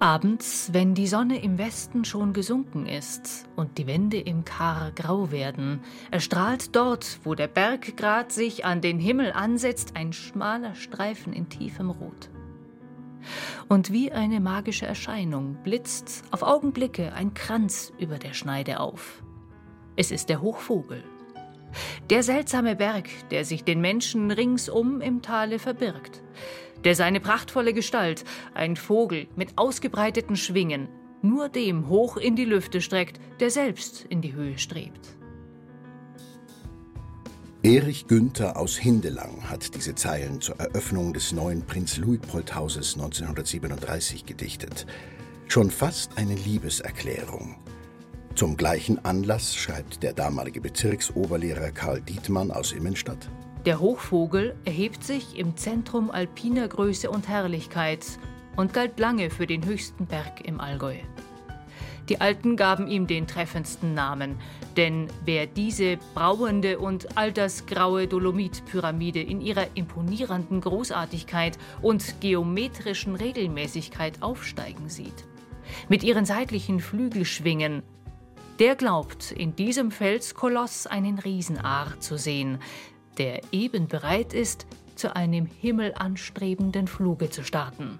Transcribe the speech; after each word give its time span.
Abends, 0.00 0.72
wenn 0.72 0.94
die 0.94 1.08
Sonne 1.08 1.42
im 1.42 1.58
Westen 1.58 2.04
schon 2.04 2.32
gesunken 2.32 2.86
ist 2.86 3.48
und 3.56 3.78
die 3.78 3.88
Wände 3.88 4.20
im 4.20 4.44
Kar 4.44 4.92
grau 4.92 5.32
werden, 5.32 5.80
erstrahlt 6.12 6.76
dort, 6.76 7.18
wo 7.24 7.34
der 7.34 7.48
Berggrat 7.48 8.30
sich 8.30 8.64
an 8.64 8.80
den 8.80 9.00
Himmel 9.00 9.32
ansetzt, 9.32 9.96
ein 9.96 10.12
schmaler 10.12 10.76
Streifen 10.76 11.32
in 11.32 11.48
tiefem 11.48 11.90
Rot. 11.90 12.30
Und 13.68 13.90
wie 13.90 14.12
eine 14.12 14.38
magische 14.38 14.86
Erscheinung 14.86 15.56
blitzt 15.64 16.22
auf 16.30 16.44
Augenblicke 16.44 17.12
ein 17.14 17.34
Kranz 17.34 17.92
über 17.98 18.18
der 18.18 18.34
Schneide 18.34 18.78
auf. 18.78 19.24
Es 19.96 20.12
ist 20.12 20.28
der 20.28 20.40
Hochvogel. 20.40 21.02
Der 22.08 22.22
seltsame 22.22 22.76
Berg, 22.76 23.08
der 23.30 23.44
sich 23.44 23.64
den 23.64 23.80
Menschen 23.80 24.30
ringsum 24.30 25.00
im 25.00 25.22
Tale 25.22 25.58
verbirgt 25.58 26.22
der 26.84 26.94
seine 26.94 27.20
prachtvolle 27.20 27.72
Gestalt, 27.72 28.24
ein 28.54 28.76
Vogel 28.76 29.26
mit 29.36 29.50
ausgebreiteten 29.56 30.36
Schwingen, 30.36 30.88
nur 31.22 31.48
dem 31.48 31.88
hoch 31.88 32.16
in 32.16 32.36
die 32.36 32.44
Lüfte 32.44 32.80
streckt, 32.80 33.20
der 33.40 33.50
selbst 33.50 34.06
in 34.08 34.20
die 34.20 34.34
Höhe 34.34 34.58
strebt. 34.58 35.18
Erich 37.64 38.06
Günther 38.06 38.56
aus 38.56 38.76
Hindelang 38.76 39.50
hat 39.50 39.74
diese 39.74 39.96
Zeilen 39.96 40.40
zur 40.40 40.60
Eröffnung 40.60 41.12
des 41.12 41.32
neuen 41.32 41.62
Prinz 41.62 41.96
Luitpold-Hauses 41.96 42.94
1937 42.94 44.24
gedichtet. 44.26 44.86
Schon 45.48 45.70
fast 45.70 46.16
eine 46.16 46.36
Liebeserklärung. 46.36 47.56
Zum 48.36 48.56
gleichen 48.56 49.04
Anlass 49.04 49.56
schreibt 49.56 50.04
der 50.04 50.12
damalige 50.12 50.60
Bezirksoberlehrer 50.60 51.72
Karl 51.72 52.00
Dietmann 52.00 52.52
aus 52.52 52.70
Immenstadt. 52.70 53.28
Der 53.66 53.80
Hochvogel 53.80 54.54
erhebt 54.64 55.02
sich 55.02 55.36
im 55.36 55.56
Zentrum 55.56 56.10
alpiner 56.10 56.68
Größe 56.68 57.10
und 57.10 57.28
Herrlichkeit 57.28 58.06
und 58.56 58.72
galt 58.72 58.98
lange 58.98 59.30
für 59.30 59.46
den 59.46 59.64
höchsten 59.64 60.06
Berg 60.06 60.46
im 60.46 60.60
Allgäu. 60.60 60.96
Die 62.08 62.20
Alten 62.20 62.56
gaben 62.56 62.86
ihm 62.86 63.06
den 63.06 63.26
treffendsten 63.26 63.92
Namen, 63.92 64.36
denn 64.76 65.08
wer 65.24 65.46
diese 65.46 65.98
brauende 66.14 66.78
und 66.78 67.18
altersgraue 67.18 68.06
Dolomitpyramide 68.06 69.20
in 69.20 69.42
ihrer 69.42 69.66
imponierenden 69.74 70.60
Großartigkeit 70.60 71.58
und 71.82 72.20
geometrischen 72.20 73.14
Regelmäßigkeit 73.14 74.22
aufsteigen 74.22 74.88
sieht, 74.88 75.26
mit 75.88 76.02
ihren 76.02 76.24
seitlichen 76.24 76.80
Flügelschwingen, 76.80 77.82
der 78.58 78.74
glaubt, 78.74 79.30
in 79.30 79.54
diesem 79.54 79.90
Felskoloss 79.90 80.86
einen 80.86 81.18
Riesenaar 81.18 82.00
zu 82.00 82.16
sehen, 82.16 82.58
der 83.18 83.40
eben 83.52 83.88
bereit 83.88 84.32
ist, 84.32 84.66
zu 84.94 85.14
einem 85.14 85.46
himmelanstrebenden 85.46 86.86
Fluge 86.88 87.30
zu 87.30 87.44
starten. 87.44 87.98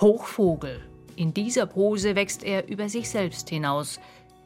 Hochvogel, 0.00 0.80
in 1.16 1.34
dieser 1.34 1.66
Pose 1.66 2.14
wächst 2.14 2.42
er 2.42 2.68
über 2.68 2.88
sich 2.88 3.10
selbst 3.10 3.48
hinaus, 3.48 4.00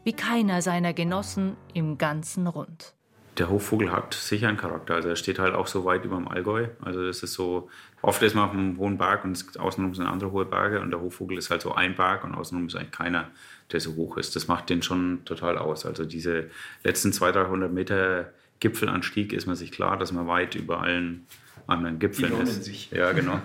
wie 0.04 0.12
keiner 0.12 0.62
seiner 0.62 0.92
Genossen 0.92 1.56
im 1.74 1.98
ganzen 1.98 2.46
Rund. 2.46 2.94
Der 3.38 3.50
Hochvogel 3.50 3.92
hat 3.92 4.14
sicher 4.14 4.48
einen 4.48 4.56
Charakter. 4.56 4.94
Also 4.94 5.10
er 5.10 5.16
steht 5.16 5.38
halt 5.38 5.54
auch 5.54 5.66
so 5.66 5.84
weit 5.84 6.04
über 6.04 6.16
dem 6.16 6.26
Allgäu. 6.26 6.68
Also 6.80 7.04
das 7.04 7.22
ist 7.22 7.34
so, 7.34 7.68
oft 8.00 8.22
ist 8.22 8.34
man 8.34 8.44
auf 8.44 8.52
einem 8.52 8.78
hohen 8.78 8.96
Berg 8.96 9.24
und 9.24 9.58
außenrum 9.58 9.94
sind 9.94 10.06
andere 10.06 10.32
hohe 10.32 10.46
Berge 10.46 10.80
und 10.80 10.90
der 10.90 11.00
Hochvogel 11.00 11.36
ist 11.36 11.50
halt 11.50 11.60
so 11.60 11.74
ein 11.74 11.94
Berg 11.96 12.24
und 12.24 12.34
außenrum 12.34 12.68
ist 12.68 12.76
eigentlich 12.76 12.92
keiner, 12.92 13.30
der 13.72 13.80
so 13.80 13.94
hoch 13.94 14.16
ist. 14.16 14.34
Das 14.36 14.48
macht 14.48 14.70
den 14.70 14.80
schon 14.82 15.24
total 15.26 15.58
aus. 15.58 15.84
Also 15.84 16.06
diese 16.06 16.50
letzten 16.82 17.12
200, 17.12 17.48
300 17.48 17.72
Meter 17.72 18.32
Gipfelanstieg 18.60 19.32
ist 19.32 19.46
man 19.46 19.56
sich 19.56 19.72
klar, 19.72 19.98
dass 19.98 20.12
man 20.12 20.26
weit 20.26 20.54
über 20.54 20.82
allen 20.82 21.26
anderen 21.66 21.98
Gipfeln 21.98 22.32
Die 22.36 22.42
ist. 22.42 22.64
sich. 22.64 22.90
Ja, 22.90 23.12
genau. 23.12 23.40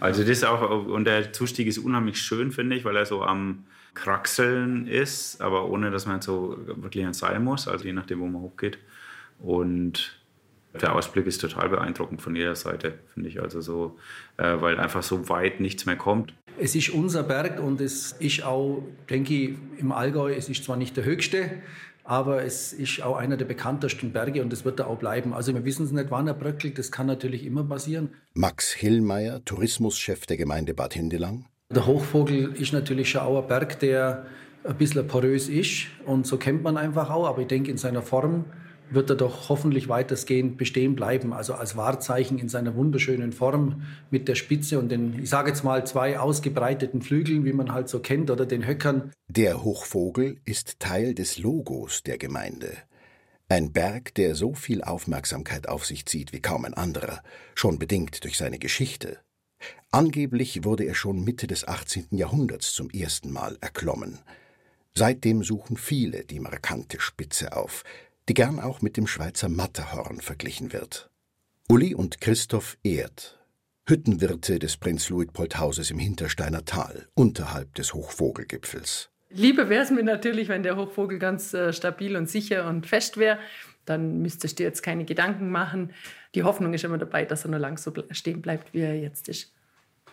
Also 0.00 0.22
das 0.22 0.30
ist 0.30 0.44
auch, 0.44 0.86
und 0.86 1.04
der 1.04 1.32
Zustieg 1.32 1.66
ist 1.66 1.78
unheimlich 1.78 2.18
schön, 2.18 2.52
finde 2.52 2.76
ich, 2.76 2.84
weil 2.84 2.96
er 2.96 3.06
so 3.06 3.22
am 3.22 3.64
Kraxeln 3.94 4.86
ist, 4.86 5.40
aber 5.40 5.68
ohne, 5.68 5.90
dass 5.90 6.06
man 6.06 6.20
so 6.22 6.56
wirklich 6.66 7.04
ans 7.04 7.18
Seil 7.18 7.40
muss, 7.40 7.68
also 7.68 7.84
je 7.84 7.92
nachdem, 7.92 8.20
wo 8.20 8.26
man 8.26 8.42
hochgeht. 8.42 8.78
Und 9.38 10.18
der 10.80 10.94
Ausblick 10.94 11.26
ist 11.26 11.40
total 11.40 11.68
beeindruckend 11.68 12.22
von 12.22 12.34
jeder 12.34 12.54
Seite, 12.54 12.94
finde 13.12 13.28
ich. 13.28 13.40
Also 13.40 13.60
so, 13.60 13.98
äh, 14.38 14.60
weil 14.60 14.78
einfach 14.78 15.02
so 15.02 15.28
weit 15.28 15.60
nichts 15.60 15.84
mehr 15.84 15.96
kommt. 15.96 16.32
Es 16.58 16.74
ist 16.74 16.90
unser 16.90 17.22
Berg 17.22 17.60
und 17.60 17.80
es 17.80 18.12
ist 18.12 18.42
auch, 18.42 18.82
denke 19.10 19.34
ich, 19.34 19.54
im 19.78 19.92
Allgäu, 19.92 20.32
es 20.34 20.48
ist 20.48 20.64
zwar 20.64 20.76
nicht 20.76 20.96
der 20.96 21.04
höchste, 21.04 21.62
aber 22.04 22.44
es 22.44 22.72
ist 22.72 23.02
auch 23.02 23.16
einer 23.16 23.36
der 23.36 23.44
bekanntesten 23.44 24.12
Berge 24.12 24.42
und 24.42 24.52
es 24.52 24.64
wird 24.64 24.80
da 24.80 24.86
auch 24.86 24.98
bleiben. 24.98 25.32
Also 25.34 25.54
wir 25.54 25.64
wissen 25.64 25.84
es 25.84 25.92
nicht, 25.92 26.10
wann 26.10 26.26
er 26.26 26.34
bröckelt, 26.34 26.78
das 26.78 26.90
kann 26.90 27.06
natürlich 27.06 27.44
immer 27.46 27.64
passieren. 27.64 28.10
Max 28.34 28.72
Hillmeier, 28.72 29.44
Tourismuschef 29.44 30.26
der 30.26 30.36
Gemeinde 30.36 30.74
Bad 30.74 30.94
Hindelang. 30.94 31.46
Der 31.70 31.86
Hochvogel 31.86 32.54
ist 32.54 32.72
natürlich 32.72 33.10
schon 33.10 33.22
auch 33.22 33.42
ein 33.42 33.48
Berg, 33.48 33.78
der 33.80 34.26
ein 34.64 34.76
bisschen 34.76 35.06
porös 35.06 35.48
ist 35.48 35.86
und 36.06 36.26
so 36.26 36.36
kennt 36.36 36.62
man 36.62 36.76
einfach 36.76 37.10
auch, 37.10 37.26
aber 37.26 37.42
ich 37.42 37.48
denke 37.48 37.70
in 37.70 37.78
seiner 37.78 38.02
Form 38.02 38.44
wird 38.94 39.10
er 39.10 39.16
doch 39.16 39.48
hoffentlich 39.48 39.88
weitestgehend 39.88 40.56
bestehen 40.56 40.94
bleiben. 40.94 41.32
Also 41.32 41.54
als 41.54 41.76
Wahrzeichen 41.76 42.38
in 42.38 42.48
seiner 42.48 42.74
wunderschönen 42.74 43.32
Form 43.32 43.82
mit 44.10 44.28
der 44.28 44.34
Spitze 44.34 44.78
und 44.78 44.88
den, 44.90 45.18
ich 45.22 45.30
sage 45.30 45.50
jetzt 45.50 45.64
mal, 45.64 45.86
zwei 45.86 46.18
ausgebreiteten 46.18 47.02
Flügeln, 47.02 47.44
wie 47.44 47.52
man 47.52 47.72
halt 47.72 47.88
so 47.88 48.00
kennt, 48.00 48.30
oder 48.30 48.46
den 48.46 48.66
Höckern. 48.66 49.12
Der 49.28 49.62
Hochvogel 49.62 50.40
ist 50.44 50.80
Teil 50.80 51.14
des 51.14 51.38
Logos 51.38 52.02
der 52.02 52.18
Gemeinde. 52.18 52.76
Ein 53.48 53.72
Berg, 53.72 54.14
der 54.14 54.34
so 54.34 54.54
viel 54.54 54.82
Aufmerksamkeit 54.82 55.68
auf 55.68 55.84
sich 55.84 56.06
zieht 56.06 56.32
wie 56.32 56.40
kaum 56.40 56.64
ein 56.64 56.74
anderer, 56.74 57.22
schon 57.54 57.78
bedingt 57.78 58.24
durch 58.24 58.38
seine 58.38 58.58
Geschichte. 58.58 59.18
Angeblich 59.90 60.64
wurde 60.64 60.84
er 60.84 60.94
schon 60.94 61.22
Mitte 61.22 61.46
des 61.46 61.68
18. 61.68 62.06
Jahrhunderts 62.12 62.72
zum 62.72 62.88
ersten 62.88 63.30
Mal 63.30 63.58
erklommen. 63.60 64.20
Seitdem 64.94 65.42
suchen 65.42 65.76
viele 65.76 66.24
die 66.24 66.40
markante 66.40 67.00
Spitze 67.00 67.56
auf, 67.56 67.84
die 68.32 68.34
gern 68.34 68.60
auch 68.60 68.80
mit 68.80 68.96
dem 68.96 69.06
Schweizer 69.06 69.50
Matterhorn 69.50 70.22
verglichen 70.22 70.72
wird. 70.72 71.10
Uli 71.68 71.94
und 71.94 72.22
Christoph 72.22 72.78
Erd, 72.82 73.38
Hüttenwirte 73.86 74.58
des 74.58 74.78
Prinz 74.78 75.10
Luitpold-Hauses 75.10 75.90
im 75.90 75.98
Hintersteiner 75.98 76.64
Tal, 76.64 77.08
unterhalb 77.12 77.74
des 77.74 77.92
Hochvogelgipfels. 77.92 79.10
Lieber 79.28 79.68
wäre 79.68 79.82
es 79.82 79.90
mir 79.90 80.02
natürlich, 80.02 80.48
wenn 80.48 80.62
der 80.62 80.78
Hochvogel 80.78 81.18
ganz 81.18 81.52
äh, 81.52 81.74
stabil 81.74 82.16
und 82.16 82.26
sicher 82.30 82.66
und 82.70 82.86
fest 82.86 83.18
wäre. 83.18 83.38
Dann 83.84 84.22
müsstest 84.22 84.58
du 84.58 84.62
jetzt 84.62 84.82
keine 84.82 85.04
Gedanken 85.04 85.50
machen. 85.50 85.92
Die 86.34 86.42
Hoffnung 86.42 86.72
ist 86.72 86.84
immer 86.84 86.96
dabei, 86.96 87.26
dass 87.26 87.44
er 87.44 87.50
nur 87.50 87.60
lang 87.60 87.76
so 87.76 87.92
stehen 88.12 88.40
bleibt, 88.40 88.72
wie 88.72 88.80
er 88.80 88.98
jetzt 88.98 89.28
ist. 89.28 89.52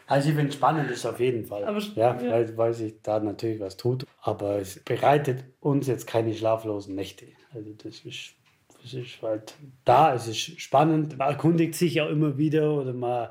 Also 0.08 0.28
ich 0.28 0.36
finde 0.36 0.50
es 0.50 0.56
spannend, 0.56 0.92
ist 0.92 1.06
auf 1.06 1.22
jeden 1.22 1.46
Fall. 1.46 1.64
Aber, 1.64 1.80
ja, 1.80 2.22
ja. 2.22 2.32
Weil, 2.32 2.58
weil 2.58 2.74
sich 2.74 3.02
da 3.02 3.22
natürlich 3.22 3.62
was 3.62 3.78
tut. 3.78 4.06
Aber 4.20 4.58
es 4.58 4.84
bereitet 4.84 5.46
uns 5.62 5.88
jetzt 5.88 6.06
keine 6.06 6.34
schlaflosen 6.34 6.96
Nächte. 6.96 7.28
Also 7.54 7.74
das 7.74 8.00
ist, 8.02 8.36
das 8.82 8.94
ist 8.94 9.22
halt 9.22 9.56
da, 9.86 10.14
es 10.14 10.28
ist 10.28 10.60
spannend. 10.62 11.18
Man 11.18 11.30
erkundigt 11.30 11.76
sich 11.76 12.00
auch 12.02 12.10
immer 12.10 12.38
wieder 12.38 12.74
oder 12.74 12.94
man 12.94 13.30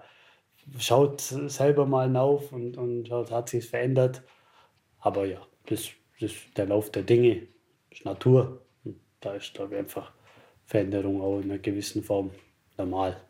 schaut 0.79 1.21
selber 1.21 1.87
mal 1.87 2.15
auf 2.17 2.53
und, 2.53 2.77
und 2.77 3.09
schaut, 3.09 3.31
hat 3.31 3.49
sich 3.49 3.69
verändert. 3.69 4.23
Aber 4.99 5.27
ja, 5.27 5.41
das, 5.67 5.89
das 6.21 6.33
ist 6.33 6.57
der 6.57 6.67
Lauf 6.67 6.91
der 6.91 7.03
Dinge, 7.03 7.47
das 7.91 8.01
ist 8.01 8.05
Natur. 8.05 8.63
Und 8.85 8.97
da 9.21 9.35
ist, 9.35 9.53
ich, 9.55 9.77
einfach 9.77 10.13
Veränderung 10.65 11.21
auch 11.23 11.39
in 11.39 11.51
einer 11.51 11.59
gewissen 11.59 12.03
Form 12.03 12.31
normal. 12.77 13.21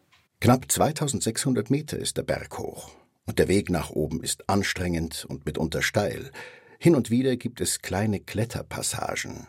Knapp 0.40 0.70
2600 0.70 1.70
Meter 1.70 1.98
ist 1.98 2.16
der 2.16 2.22
Berg 2.22 2.58
hoch. 2.58 2.90
Und 3.26 3.38
der 3.38 3.48
Weg 3.48 3.70
nach 3.70 3.90
oben 3.90 4.22
ist 4.22 4.48
anstrengend 4.48 5.26
und 5.28 5.44
mitunter 5.44 5.82
steil. 5.82 6.30
Hin 6.78 6.94
und 6.94 7.10
wieder 7.10 7.36
gibt 7.36 7.60
es 7.60 7.82
kleine 7.82 8.20
Kletterpassagen. 8.20 9.48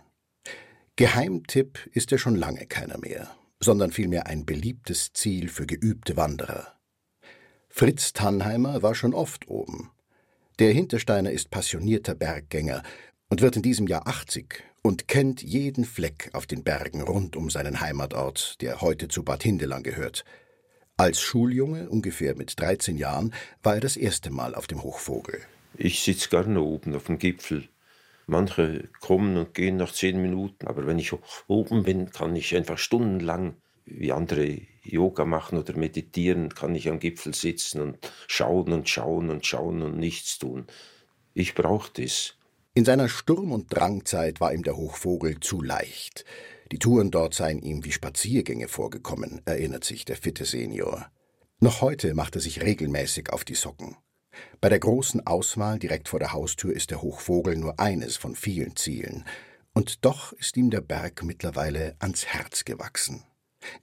Geheimtipp 0.99 1.89
ist 1.93 2.11
er 2.11 2.17
schon 2.17 2.35
lange 2.35 2.65
keiner 2.65 2.97
mehr, 2.97 3.33
sondern 3.61 3.93
vielmehr 3.93 4.27
ein 4.27 4.45
beliebtes 4.45 5.13
Ziel 5.13 5.47
für 5.47 5.65
geübte 5.65 6.17
Wanderer. 6.17 6.77
Fritz 7.69 8.11
Tannheimer 8.11 8.83
war 8.83 8.93
schon 8.95 9.13
oft 9.13 9.47
oben. 9.47 9.91
Der 10.59 10.73
Hintersteiner 10.73 11.31
ist 11.31 11.51
passionierter 11.51 12.15
Berggänger 12.15 12.83
und 13.29 13.39
wird 13.39 13.55
in 13.55 13.61
diesem 13.61 13.87
Jahr 13.87 14.09
80 14.09 14.61
und 14.81 15.07
kennt 15.07 15.41
jeden 15.41 15.85
Fleck 15.85 16.31
auf 16.33 16.45
den 16.45 16.65
Bergen 16.65 17.01
rund 17.01 17.37
um 17.37 17.49
seinen 17.49 17.79
Heimatort, 17.79 18.59
der 18.59 18.81
heute 18.81 19.07
zu 19.07 19.23
Bad 19.23 19.41
Hindelang 19.41 19.83
gehört. 19.83 20.25
Als 20.97 21.21
Schuljunge, 21.21 21.89
ungefähr 21.89 22.35
mit 22.35 22.59
13 22.59 22.97
Jahren, 22.97 23.33
war 23.63 23.75
er 23.75 23.79
das 23.79 23.95
erste 23.95 24.31
Mal 24.31 24.53
auf 24.53 24.67
dem 24.67 24.83
Hochvogel. 24.83 25.39
Ich 25.77 26.01
sitze 26.01 26.27
gerne 26.27 26.59
oben 26.59 26.93
auf 26.93 27.05
dem 27.05 27.19
Gipfel. 27.19 27.69
Manche 28.29 28.89
kommen 29.01 29.37
und 29.37 29.53
gehen 29.53 29.77
nach 29.77 29.91
zehn 29.91 30.21
Minuten, 30.21 30.67
aber 30.67 30.85
wenn 30.87 30.99
ich 30.99 31.13
oben 31.47 31.83
bin, 31.83 32.11
kann 32.11 32.35
ich 32.35 32.55
einfach 32.55 32.77
stundenlang, 32.77 33.55
wie 33.85 34.11
andere 34.11 34.61
Yoga 34.83 35.25
machen 35.25 35.57
oder 35.57 35.75
meditieren, 35.75 36.49
kann 36.49 36.75
ich 36.75 36.89
am 36.89 36.99
Gipfel 36.99 37.33
sitzen 37.33 37.81
und 37.81 37.97
schauen 38.27 38.71
und 38.71 38.87
schauen 38.87 39.29
und 39.29 39.45
schauen 39.45 39.81
und 39.81 39.97
nichts 39.97 40.37
tun. 40.37 40.67
Ich 41.33 41.55
brauche 41.55 41.91
das. 41.93 42.35
In 42.73 42.85
seiner 42.85 43.09
Sturm- 43.09 43.51
und 43.51 43.73
Drangzeit 43.75 44.39
war 44.39 44.53
ihm 44.53 44.63
der 44.63 44.77
Hochvogel 44.77 45.39
zu 45.39 45.61
leicht. 45.61 46.23
Die 46.71 46.79
Touren 46.79 47.09
dort 47.09 47.33
seien 47.33 47.61
ihm 47.61 47.83
wie 47.83 47.91
Spaziergänge 47.91 48.67
vorgekommen, 48.67 49.41
erinnert 49.45 49.83
sich 49.83 50.05
der 50.05 50.17
fitte 50.17 50.45
Senior. 50.45 51.11
Noch 51.59 51.81
heute 51.81 52.13
macht 52.13 52.35
er 52.35 52.41
sich 52.41 52.61
regelmäßig 52.61 53.31
auf 53.33 53.43
die 53.43 53.55
Socken. 53.55 53.97
Bei 54.61 54.69
der 54.69 54.79
großen 54.79 55.25
Auswahl 55.25 55.79
direkt 55.79 56.09
vor 56.09 56.19
der 56.19 56.33
Haustür 56.33 56.73
ist 56.73 56.91
der 56.91 57.01
Hochvogel 57.01 57.55
nur 57.55 57.79
eines 57.79 58.17
von 58.17 58.35
vielen 58.35 58.75
Zielen. 58.75 59.25
Und 59.73 60.05
doch 60.05 60.33
ist 60.33 60.57
ihm 60.57 60.69
der 60.69 60.81
Berg 60.81 61.23
mittlerweile 61.23 61.95
ans 61.99 62.25
Herz 62.25 62.65
gewachsen. 62.65 63.23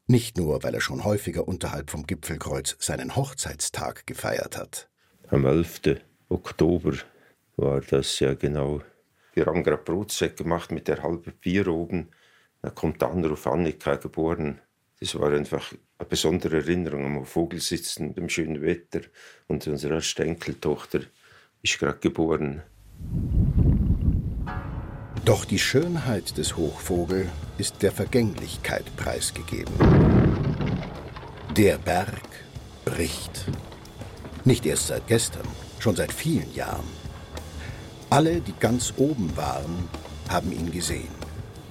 Nicht 0.07 0.37
nur, 0.37 0.63
weil 0.63 0.75
er 0.75 0.81
schon 0.81 1.05
häufiger 1.05 1.47
unterhalb 1.47 1.91
vom 1.91 2.07
Gipfelkreuz 2.07 2.77
seinen 2.79 3.17
Hochzeitstag 3.17 4.07
gefeiert 4.07 4.57
hat. 4.57 4.89
Am 5.29 5.45
11. 5.45 6.01
Oktober 6.29 6.95
war 7.57 7.81
das 7.81 8.19
ja 8.21 8.35
genau. 8.35 8.83
Wir 9.35 9.47
haben 9.47 9.63
gerade 9.63 9.83
Brotsäcke 9.83 10.45
gemacht 10.45 10.71
mit 10.71 10.89
der 10.89 11.03
halben 11.03 11.33
Bier 11.41 11.69
oben. 11.69 12.09
Da 12.63 12.71
kommt 12.71 13.03
der 13.03 13.11
Anruf 13.11 13.47
Annika 13.47 13.97
geboren. 13.97 14.61
Das 15.01 15.15
war 15.19 15.31
einfach 15.33 15.73
eine 15.99 16.09
besondere 16.09 16.57
Erinnerung 16.57 17.05
am 17.05 17.27
Vogelsitzen, 17.27 18.15
dem 18.15 18.29
schönen 18.29 18.63
Wetter. 18.63 19.01
Und 19.47 19.67
unsere 19.67 20.01
Enkeltochter 20.19 21.01
ist 21.63 21.79
gerade 21.79 21.99
geboren. 21.99 22.63
Doch 25.25 25.45
die 25.45 25.59
Schönheit 25.59 26.39
des 26.39 26.57
Hochvogel 26.57 27.29
ist 27.59 27.83
der 27.83 27.93
Vergänglichkeit 27.93 28.85
preisgegeben. 28.97 29.75
Der 31.57 31.79
Berg 31.79 32.23
bricht. 32.85 33.47
Nicht 34.45 34.65
erst 34.65 34.87
seit 34.87 35.07
gestern, 35.09 35.47
schon 35.81 35.97
seit 35.97 36.13
vielen 36.13 36.55
Jahren. 36.55 36.87
Alle, 38.09 38.41
die 38.41 38.55
ganz 38.61 38.95
oben 38.97 39.37
waren, 39.37 39.89
haben 40.29 40.53
ihn 40.53 40.71
gesehen. 40.71 41.09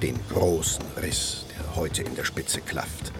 Den 0.02 0.20
großen 0.30 0.84
Riss, 1.02 1.45
heute 1.76 2.04
in 2.04 2.16
der 2.16 2.26
Spitze 2.26 2.62
klafft. 2.62 3.12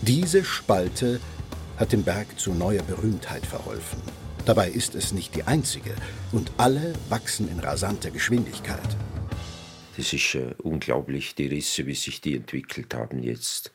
Diese 0.00 0.44
Spalte 0.44 1.20
hat 1.76 1.92
dem 1.92 2.02
Berg 2.02 2.38
zu 2.38 2.52
neuer 2.52 2.82
Berühmtheit 2.82 3.46
verholfen. 3.46 4.00
Dabei 4.44 4.70
ist 4.70 4.94
es 4.94 5.12
nicht 5.12 5.34
die 5.34 5.44
einzige 5.44 5.94
und 6.32 6.52
alle 6.56 6.94
wachsen 7.08 7.50
in 7.50 7.60
rasanter 7.60 8.10
Geschwindigkeit. 8.10 8.96
Das 9.96 10.12
ist 10.12 10.34
äh, 10.36 10.54
unglaublich, 10.62 11.34
die 11.34 11.48
Risse, 11.48 11.86
wie 11.86 11.94
sich 11.94 12.20
die 12.20 12.36
entwickelt 12.36 12.94
haben 12.94 13.22
jetzt. 13.22 13.72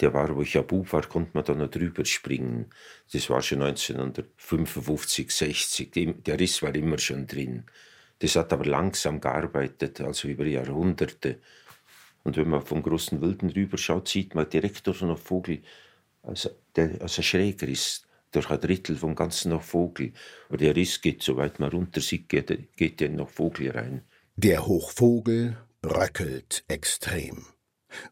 Der 0.00 0.12
war, 0.12 0.34
wo 0.34 0.42
ich 0.42 0.54
ja 0.54 0.62
Bub 0.62 0.92
war, 0.92 1.06
konnte 1.06 1.30
man 1.34 1.44
da 1.44 1.54
noch 1.54 1.70
drüber 1.70 2.04
springen. 2.04 2.66
Das 3.12 3.30
war 3.30 3.42
schon 3.42 3.62
1955, 3.62 5.30
60. 5.30 6.22
Der 6.26 6.40
Riss 6.40 6.62
war 6.62 6.74
immer 6.74 6.98
schon 6.98 7.26
drin. 7.26 7.64
Das 8.18 8.36
hat 8.36 8.52
aber 8.52 8.64
langsam 8.64 9.20
gearbeitet, 9.20 10.00
also 10.00 10.28
über 10.28 10.46
Jahrhunderte. 10.46 11.38
Und 12.22 12.36
wenn 12.36 12.48
man 12.48 12.62
vom 12.62 12.82
großen 12.82 13.20
Wilden 13.20 13.50
rüberschaut, 13.50 14.08
sieht 14.08 14.34
man 14.34 14.48
direkt 14.48 14.86
durch 14.86 15.02
einen 15.02 15.16
Vogel, 15.16 15.62
also 16.22 16.50
der 16.76 17.00
also 17.00 17.22
schräger 17.22 17.66
ist, 17.66 18.06
durch 18.32 18.50
ein 18.50 18.60
Drittel 18.60 18.96
vom 18.96 19.14
ganzen 19.14 19.50
noch 19.50 19.62
Vogel. 19.62 20.12
Aber 20.48 20.58
der 20.58 20.76
Riss 20.76 21.00
geht, 21.00 21.22
soweit 21.22 21.58
man 21.58 21.70
runter 21.70 22.00
sieht, 22.00 22.28
geht, 22.28 22.76
geht 22.76 23.00
der 23.00 23.08
noch 23.08 23.28
Vogel 23.28 23.70
rein. 23.70 24.02
Der 24.36 24.66
Hochvogel 24.66 25.56
bröckelt 25.82 26.64
extrem. 26.68 27.46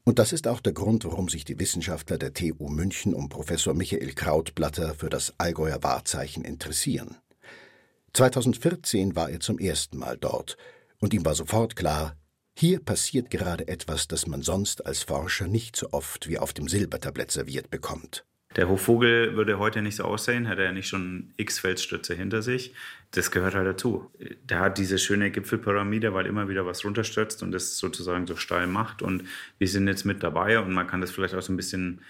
Und 0.05 0.19
das 0.19 0.33
ist 0.33 0.49
auch 0.49 0.61
der 0.61 0.73
Grund, 0.73 1.05
warum 1.05 1.29
sich 1.29 1.45
die 1.45 1.59
Wissenschaftler 1.59 2.19
der 2.19 2.35
TU 2.35 2.69
München 2.69 3.15
um 3.15 3.29
Professor 3.29 3.75
Michael 3.75 4.13
Krautblatter 4.13 4.95
für 4.95 5.09
das 5.09 5.35
Allgäuer 5.39 5.83
Wahrzeichen 5.83 6.45
interessieren. 6.45 7.17
2014 8.15 9.15
war 9.15 9.31
er 9.31 9.39
zum 9.39 9.59
ersten 9.59 9.99
Mal 9.99 10.17
dort, 10.19 10.57
und 11.01 11.15
ihm 11.15 11.25
war 11.25 11.37
sofort 11.37 11.77
klar, 11.77 12.17
hier 12.59 12.81
passiert 12.81 13.31
gerade 13.31 13.69
etwas, 13.69 14.09
das 14.09 14.27
man 14.27 14.43
sonst 14.43 14.85
als 14.85 15.05
Forscher 15.05 15.47
nicht 15.47 15.77
so 15.77 15.93
oft 15.93 16.29
wie 16.29 16.39
auf 16.39 16.53
dem 16.53 16.67
Silbertablett 16.67 17.31
serviert 17.31 17.71
bekommt. 17.71 18.25
Der 18.57 18.69
Hochvogel 18.69 19.37
würde 19.37 19.61
heute 19.61 19.81
nicht 19.81 19.95
so 19.95 20.03
aussehen, 20.03 20.47
hätte 20.47 20.65
er 20.65 20.73
nicht 20.73 20.89
schon 20.89 21.33
x 21.37 21.61
Felsstürze 21.61 22.15
hinter 22.17 22.43
sich. 22.43 22.75
Das 23.13 23.31
gehört 23.31 23.55
halt 23.55 23.69
dazu. 23.69 24.11
Der 24.43 24.59
hat 24.59 24.79
diese 24.79 24.99
schöne 24.99 25.31
Gipfelpyramide, 25.31 26.15
weil 26.15 26.27
immer 26.27 26.49
wieder 26.49 26.67
was 26.67 26.85
runterstürzt 26.85 27.45
und 27.45 27.53
das 27.53 27.79
sozusagen 27.79 28.27
so 28.27 28.35
steil 28.35 28.67
macht. 28.67 29.03
Und 29.03 29.23
wir 29.59 29.69
sind 29.69 29.87
jetzt 29.87 30.05
mit 30.05 30.25
dabei 30.25 30.59
und 30.59 30.73
man 30.73 30.89
kann 30.89 31.01
das 31.01 31.13
vielleicht 31.13 31.35
auch 31.35 31.43
so 31.43 31.53
ein 31.53 31.57
bisschen 31.57 32.01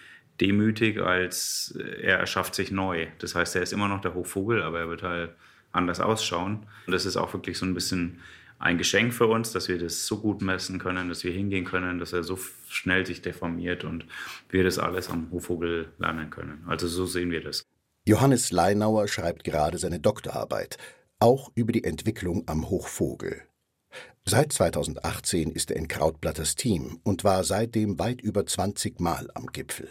demütig, 0.40 0.98
als 0.98 1.78
er 2.00 2.20
erschafft 2.20 2.54
sich 2.54 2.70
neu. 2.70 3.08
Das 3.18 3.34
heißt, 3.34 3.54
er 3.54 3.62
ist 3.62 3.74
immer 3.74 3.88
noch 3.88 4.00
der 4.00 4.14
Hochvogel, 4.14 4.62
aber 4.62 4.78
er 4.78 4.88
wird 4.88 5.02
halt 5.02 5.32
anders 5.72 6.00
ausschauen. 6.00 6.66
Und 6.86 6.92
das 6.92 7.04
ist 7.04 7.18
auch 7.18 7.34
wirklich 7.34 7.58
so 7.58 7.66
ein 7.66 7.74
bisschen 7.74 8.20
ein 8.58 8.78
Geschenk 8.78 9.14
für 9.14 9.26
uns, 9.26 9.52
dass 9.52 9.68
wir 9.68 9.78
das 9.78 10.06
so 10.06 10.18
gut 10.20 10.42
messen 10.42 10.78
können, 10.78 11.08
dass 11.08 11.22
wir 11.24 11.32
hingehen 11.32 11.64
können, 11.64 11.98
dass 11.98 12.12
er 12.12 12.24
so 12.24 12.38
schnell 12.68 13.06
sich 13.06 13.22
deformiert 13.22 13.84
und 13.84 14.04
wir 14.50 14.64
das 14.64 14.78
alles 14.78 15.08
am 15.08 15.30
Hochvogel 15.30 15.92
lernen 15.98 16.30
können. 16.30 16.64
Also 16.66 16.88
so 16.88 17.06
sehen 17.06 17.30
wir 17.30 17.42
das. 17.42 17.64
Johannes 18.06 18.50
Leinauer 18.50 19.06
schreibt 19.06 19.44
gerade 19.44 19.78
seine 19.78 20.00
Doktorarbeit, 20.00 20.78
auch 21.20 21.52
über 21.54 21.72
die 21.72 21.84
Entwicklung 21.84 22.44
am 22.46 22.68
Hochvogel. 22.68 23.42
Seit 24.24 24.52
2018 24.52 25.52
ist 25.52 25.70
er 25.70 25.76
in 25.76 25.88
Krautblatters 25.88 26.54
Team 26.54 27.00
und 27.02 27.24
war 27.24 27.44
seitdem 27.44 27.98
weit 27.98 28.20
über 28.20 28.44
20 28.44 29.00
Mal 29.00 29.30
am 29.34 29.46
Gipfel. 29.46 29.88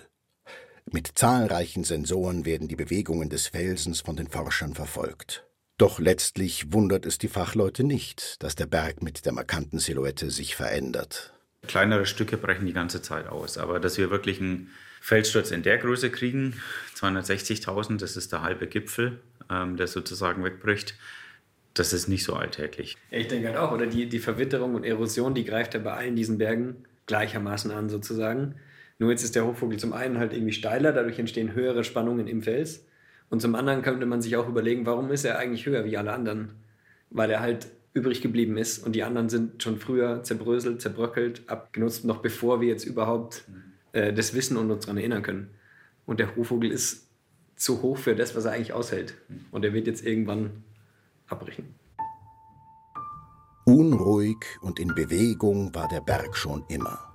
Mit 0.92 1.12
zahlreichen 1.16 1.84
Sensoren 1.84 2.46
werden 2.46 2.68
die 2.68 2.76
Bewegungen 2.76 3.30
des 3.30 3.48
Felsens 3.48 4.02
von 4.02 4.16
den 4.16 4.28
Forschern 4.28 4.74
verfolgt. 4.74 5.47
Doch 5.78 6.00
letztlich 6.00 6.74
wundert 6.74 7.06
es 7.06 7.20
die 7.20 7.28
Fachleute 7.28 7.84
nicht, 7.84 8.42
dass 8.42 8.56
der 8.56 8.66
Berg 8.66 9.04
mit 9.04 9.26
der 9.28 9.34
markanten 9.34 9.78
Silhouette 9.78 10.32
sich 10.32 10.56
verändert. 10.56 11.34
Kleinere 11.68 12.08
Stücke 12.08 12.38
brechen 12.38 12.66
die 12.66 12.74
ganze 12.74 13.04
Zeit 13.04 13.28
aus, 13.28 13.60
aber 13.60 13.80
dass 13.80 13.98
wir 14.00 14.10
wirklich 14.10 14.42
einen 14.42 14.72
Felssturz 15.02 15.52
in 15.52 15.62
der 15.62 15.78
Größe 15.78 16.10
kriegen, 16.10 16.56
260.000, 16.96 18.00
das 18.00 18.18
ist 18.18 18.32
der 18.32 18.42
halbe 18.42 18.66
Gipfel, 18.66 19.20
ähm, 19.52 19.78
der 19.78 19.86
sozusagen 19.86 20.44
wegbricht, 20.44 20.96
das 21.76 21.94
ist 21.94 22.08
nicht 22.08 22.24
so 22.24 22.34
alltäglich. 22.34 22.98
Ich 23.12 23.28
denke 23.28 23.50
halt 23.50 23.58
auch, 23.58 23.72
oder 23.72 23.86
die, 23.86 24.10
die 24.10 24.20
Verwitterung 24.20 24.74
und 24.74 24.84
Erosion, 24.84 25.36
die 25.36 25.46
greift 25.46 25.76
ja 25.76 25.80
bei 25.80 25.94
allen 25.94 26.16
diesen 26.16 26.40
Bergen 26.40 26.86
gleichermaßen 27.06 27.70
an 27.70 27.90
sozusagen. 27.90 28.56
Nur 28.98 29.12
jetzt 29.12 29.24
ist 29.24 29.36
der 29.36 29.46
Hochvogel 29.46 29.78
zum 29.78 29.94
einen 29.94 30.18
halt 30.18 30.34
irgendwie 30.34 30.54
steiler, 30.54 30.92
dadurch 30.92 31.20
entstehen 31.20 31.54
höhere 31.54 31.84
Spannungen 31.84 32.28
im 32.28 32.42
Fels. 32.42 32.84
Und 33.30 33.42
zum 33.42 33.56
anderen 33.56 33.82
könnte 33.82 34.06
man 34.06 34.22
sich 34.22 34.36
auch 34.38 34.48
überlegen, 34.48 34.86
warum 34.86 35.12
ist 35.12 35.26
er 35.26 35.38
eigentlich 35.38 35.66
höher 35.66 35.86
wie 35.86 35.98
alle 35.98 36.14
anderen? 36.14 36.52
Weil 37.10 37.30
er 37.30 37.42
halt 37.42 37.68
übrig 37.94 38.22
geblieben 38.22 38.58
ist 38.58 38.86
und 38.86 38.94
die 38.94 39.04
anderen 39.04 39.28
sind 39.28 39.64
schon 39.64 39.80
früher 39.80 40.24
zerbröselt, 40.24 40.82
zerbröckelt, 40.82 41.42
abgenutzt, 41.48 42.06
noch 42.06 42.22
bevor 42.22 42.62
wir 42.62 42.68
jetzt 42.68 42.86
überhaupt 42.86 43.44
äh, 43.92 44.14
das 44.14 44.34
wissen 44.34 44.56
und 44.56 44.70
uns 44.72 44.86
daran 44.86 44.98
erinnern 44.98 45.24
können. 45.24 45.50
Und 46.06 46.20
der 46.20 46.36
Hochvogel 46.36 46.72
ist 46.72 47.08
zu 47.56 47.82
hoch 47.82 47.98
für 47.98 48.16
das, 48.16 48.36
was 48.36 48.46
er 48.46 48.52
eigentlich 48.52 48.74
aushält. 48.74 49.16
Und 49.52 49.66
er 49.66 49.74
wird 49.74 49.88
jetzt 49.88 50.06
irgendwann 50.06 50.64
abbrechen. 51.28 51.76
Unruhig 53.66 54.38
und 54.62 54.80
in 54.80 54.94
Bewegung 54.96 55.76
war 55.76 55.90
der 55.90 56.00
Berg 56.02 56.38
schon 56.38 56.64
immer. 56.70 57.07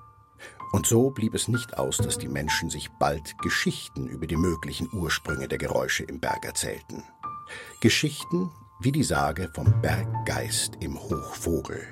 Und 0.72 0.86
so 0.86 1.10
blieb 1.10 1.34
es 1.34 1.48
nicht 1.48 1.78
aus, 1.78 1.98
dass 1.98 2.18
die 2.18 2.28
Menschen 2.28 2.70
sich 2.70 2.90
bald 2.98 3.36
Geschichten 3.38 4.08
über 4.08 4.26
die 4.26 4.36
möglichen 4.36 4.88
Ursprünge 4.92 5.46
der 5.46 5.58
Geräusche 5.58 6.04
im 6.04 6.18
Berg 6.18 6.44
erzählten. 6.44 7.04
Geschichten 7.80 8.50
wie 8.80 8.90
die 8.90 9.04
Sage 9.04 9.50
vom 9.54 9.80
Berggeist 9.80 10.78
im 10.80 10.98
Hochvogel. 10.98 11.82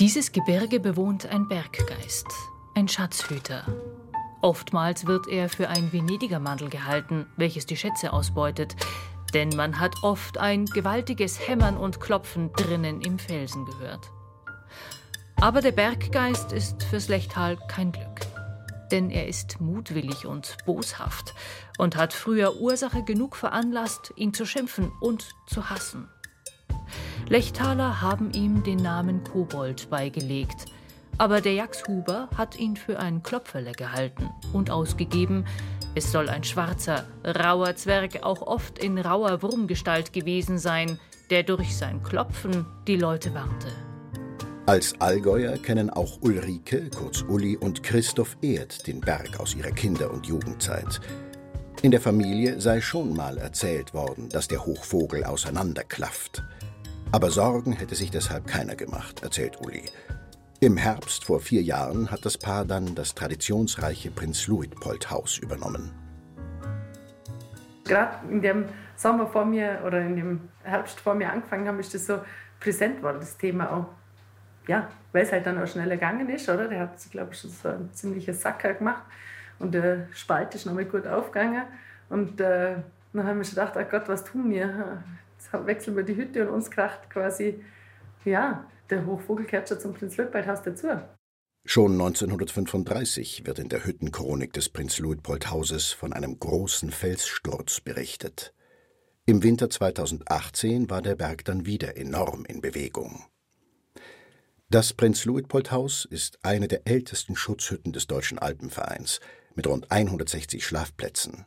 Dieses 0.00 0.32
Gebirge 0.32 0.80
bewohnt 0.80 1.26
ein 1.26 1.48
Berggeist, 1.48 2.26
ein 2.74 2.88
Schatzhüter. 2.88 3.64
Oftmals 4.42 5.06
wird 5.06 5.28
er 5.28 5.48
für 5.48 5.68
ein 5.68 5.92
Venedigermandel 5.92 6.68
gehalten, 6.68 7.26
welches 7.36 7.66
die 7.66 7.76
Schätze 7.76 8.12
ausbeutet, 8.12 8.74
denn 9.32 9.50
man 9.50 9.78
hat 9.78 9.94
oft 10.02 10.38
ein 10.38 10.66
gewaltiges 10.66 11.48
Hämmern 11.48 11.76
und 11.76 12.00
Klopfen 12.00 12.52
drinnen 12.52 13.00
im 13.00 13.18
Felsen 13.18 13.64
gehört. 13.64 14.10
Aber 15.42 15.60
der 15.60 15.72
Berggeist 15.72 16.52
ist 16.52 16.84
fürs 16.84 17.08
Lechtal 17.08 17.58
kein 17.66 17.90
Glück. 17.90 18.20
Denn 18.92 19.10
er 19.10 19.26
ist 19.26 19.60
mutwillig 19.60 20.24
und 20.24 20.56
boshaft 20.66 21.34
und 21.78 21.96
hat 21.96 22.12
früher 22.12 22.60
Ursache 22.60 23.02
genug 23.02 23.34
veranlasst, 23.34 24.12
ihn 24.14 24.32
zu 24.32 24.46
schimpfen 24.46 24.92
und 25.00 25.32
zu 25.48 25.68
hassen. 25.68 26.08
Lechtaler 27.28 28.00
haben 28.00 28.30
ihm 28.30 28.62
den 28.62 28.76
Namen 28.76 29.24
Kobold 29.24 29.90
beigelegt, 29.90 30.66
aber 31.18 31.40
der 31.40 31.54
Jaxhuber 31.54 32.28
hat 32.36 32.56
ihn 32.56 32.76
für 32.76 33.00
einen 33.00 33.24
Klopferle 33.24 33.72
gehalten 33.72 34.30
und 34.52 34.70
ausgegeben, 34.70 35.44
es 35.96 36.12
soll 36.12 36.28
ein 36.28 36.44
schwarzer, 36.44 37.08
rauer 37.24 37.74
Zwerg 37.74 38.22
auch 38.22 38.42
oft 38.42 38.78
in 38.78 38.96
rauer 38.96 39.42
Wurmgestalt 39.42 40.12
gewesen 40.12 40.58
sein, 40.58 41.00
der 41.30 41.42
durch 41.42 41.76
sein 41.76 42.00
Klopfen 42.04 42.64
die 42.86 42.96
Leute 42.96 43.34
warnte. 43.34 43.91
Als 44.64 44.94
Allgäuer 45.00 45.58
kennen 45.58 45.90
auch 45.90 46.22
Ulrike, 46.22 46.88
kurz 46.96 47.22
Uli, 47.22 47.56
und 47.56 47.82
Christoph 47.82 48.36
Erd 48.42 48.86
den 48.86 49.00
Berg 49.00 49.40
aus 49.40 49.56
ihrer 49.56 49.72
Kinder- 49.72 50.12
und 50.12 50.26
Jugendzeit. 50.26 51.00
In 51.82 51.90
der 51.90 52.00
Familie 52.00 52.60
sei 52.60 52.80
schon 52.80 53.12
mal 53.12 53.38
erzählt 53.38 53.92
worden, 53.92 54.28
dass 54.28 54.46
der 54.46 54.64
Hochvogel 54.64 55.24
auseinanderklafft. 55.24 56.44
Aber 57.10 57.30
Sorgen 57.30 57.72
hätte 57.72 57.96
sich 57.96 58.12
deshalb 58.12 58.46
keiner 58.46 58.76
gemacht, 58.76 59.24
erzählt 59.24 59.60
Uli. 59.60 59.82
Im 60.60 60.76
Herbst 60.76 61.24
vor 61.24 61.40
vier 61.40 61.62
Jahren 61.62 62.12
hat 62.12 62.24
das 62.24 62.38
Paar 62.38 62.64
dann 62.64 62.94
das 62.94 63.16
traditionsreiche 63.16 64.12
Prinz 64.12 64.46
Luitpold 64.46 65.10
Haus 65.10 65.38
übernommen. 65.38 65.90
Gerade 67.82 68.28
in 68.30 68.40
dem 68.40 68.66
Sommer 68.94 69.26
vor 69.26 69.44
mir 69.44 69.82
oder 69.84 70.00
in 70.02 70.14
dem 70.14 70.40
Herbst 70.62 71.00
vor 71.00 71.16
mir 71.16 71.32
angefangen 71.32 71.66
haben, 71.66 71.80
ist 71.80 71.94
das 71.94 72.06
so 72.06 72.20
präsent 72.60 73.02
worden, 73.02 73.18
das 73.18 73.36
Thema 73.36 73.72
auch. 73.72 74.01
Ja, 74.68 74.88
weil 75.12 75.24
es 75.24 75.32
halt 75.32 75.46
dann 75.46 75.58
auch 75.58 75.66
schneller 75.66 75.96
gegangen 75.96 76.28
ist, 76.28 76.48
oder? 76.48 76.68
Der 76.68 76.80
hat, 76.80 77.10
glaube 77.10 77.32
ich, 77.32 77.40
schon 77.40 77.50
so 77.50 77.68
ein 77.68 77.90
ziemliches 77.92 78.40
Sacker 78.40 78.74
gemacht 78.74 79.02
und 79.58 79.72
der 79.72 80.08
Spalt 80.12 80.54
ist 80.54 80.66
nochmal 80.66 80.84
gut 80.84 81.06
aufgegangen. 81.06 81.62
Und 82.08 82.40
äh, 82.40 82.76
dann 83.12 83.26
haben 83.26 83.38
wir 83.38 83.44
schon 83.44 83.54
gedacht, 83.54 83.74
oh 83.76 83.84
Gott, 83.90 84.08
was 84.08 84.24
tun 84.24 84.50
wir? 84.50 85.02
Jetzt 85.38 85.66
wechseln 85.66 85.96
wir 85.96 86.04
die 86.04 86.16
Hütte 86.16 86.46
und 86.46 86.54
uns 86.54 86.70
kracht 86.70 87.10
quasi, 87.10 87.62
ja, 88.24 88.64
der 88.90 89.06
Hochvogelcatcher 89.06 89.78
zum 89.78 89.94
Prinz 89.94 90.16
Luitpoldhaus 90.16 90.62
dazu. 90.62 90.88
Schon 91.64 91.92
1935 91.92 93.46
wird 93.46 93.60
in 93.60 93.68
der 93.68 93.84
Hüttenchronik 93.84 94.52
des 94.52 94.68
Prinz 94.68 94.98
Luitpoldhauses 94.98 95.92
von 95.92 96.12
einem 96.12 96.38
großen 96.38 96.90
Felssturz 96.90 97.80
berichtet. 97.80 98.52
Im 99.26 99.44
Winter 99.44 99.70
2018 99.70 100.90
war 100.90 101.02
der 101.02 101.14
Berg 101.14 101.44
dann 101.44 101.64
wieder 101.64 101.96
enorm 101.96 102.44
in 102.44 102.60
Bewegung. 102.60 103.24
Das 104.72 104.94
Prinz 104.94 105.26
Luitpoldhaus 105.26 106.06
ist 106.06 106.38
eine 106.40 106.66
der 106.66 106.86
ältesten 106.86 107.36
Schutzhütten 107.36 107.92
des 107.92 108.06
Deutschen 108.06 108.38
Alpenvereins 108.38 109.20
mit 109.54 109.66
rund 109.66 109.90
160 109.90 110.64
Schlafplätzen. 110.64 111.44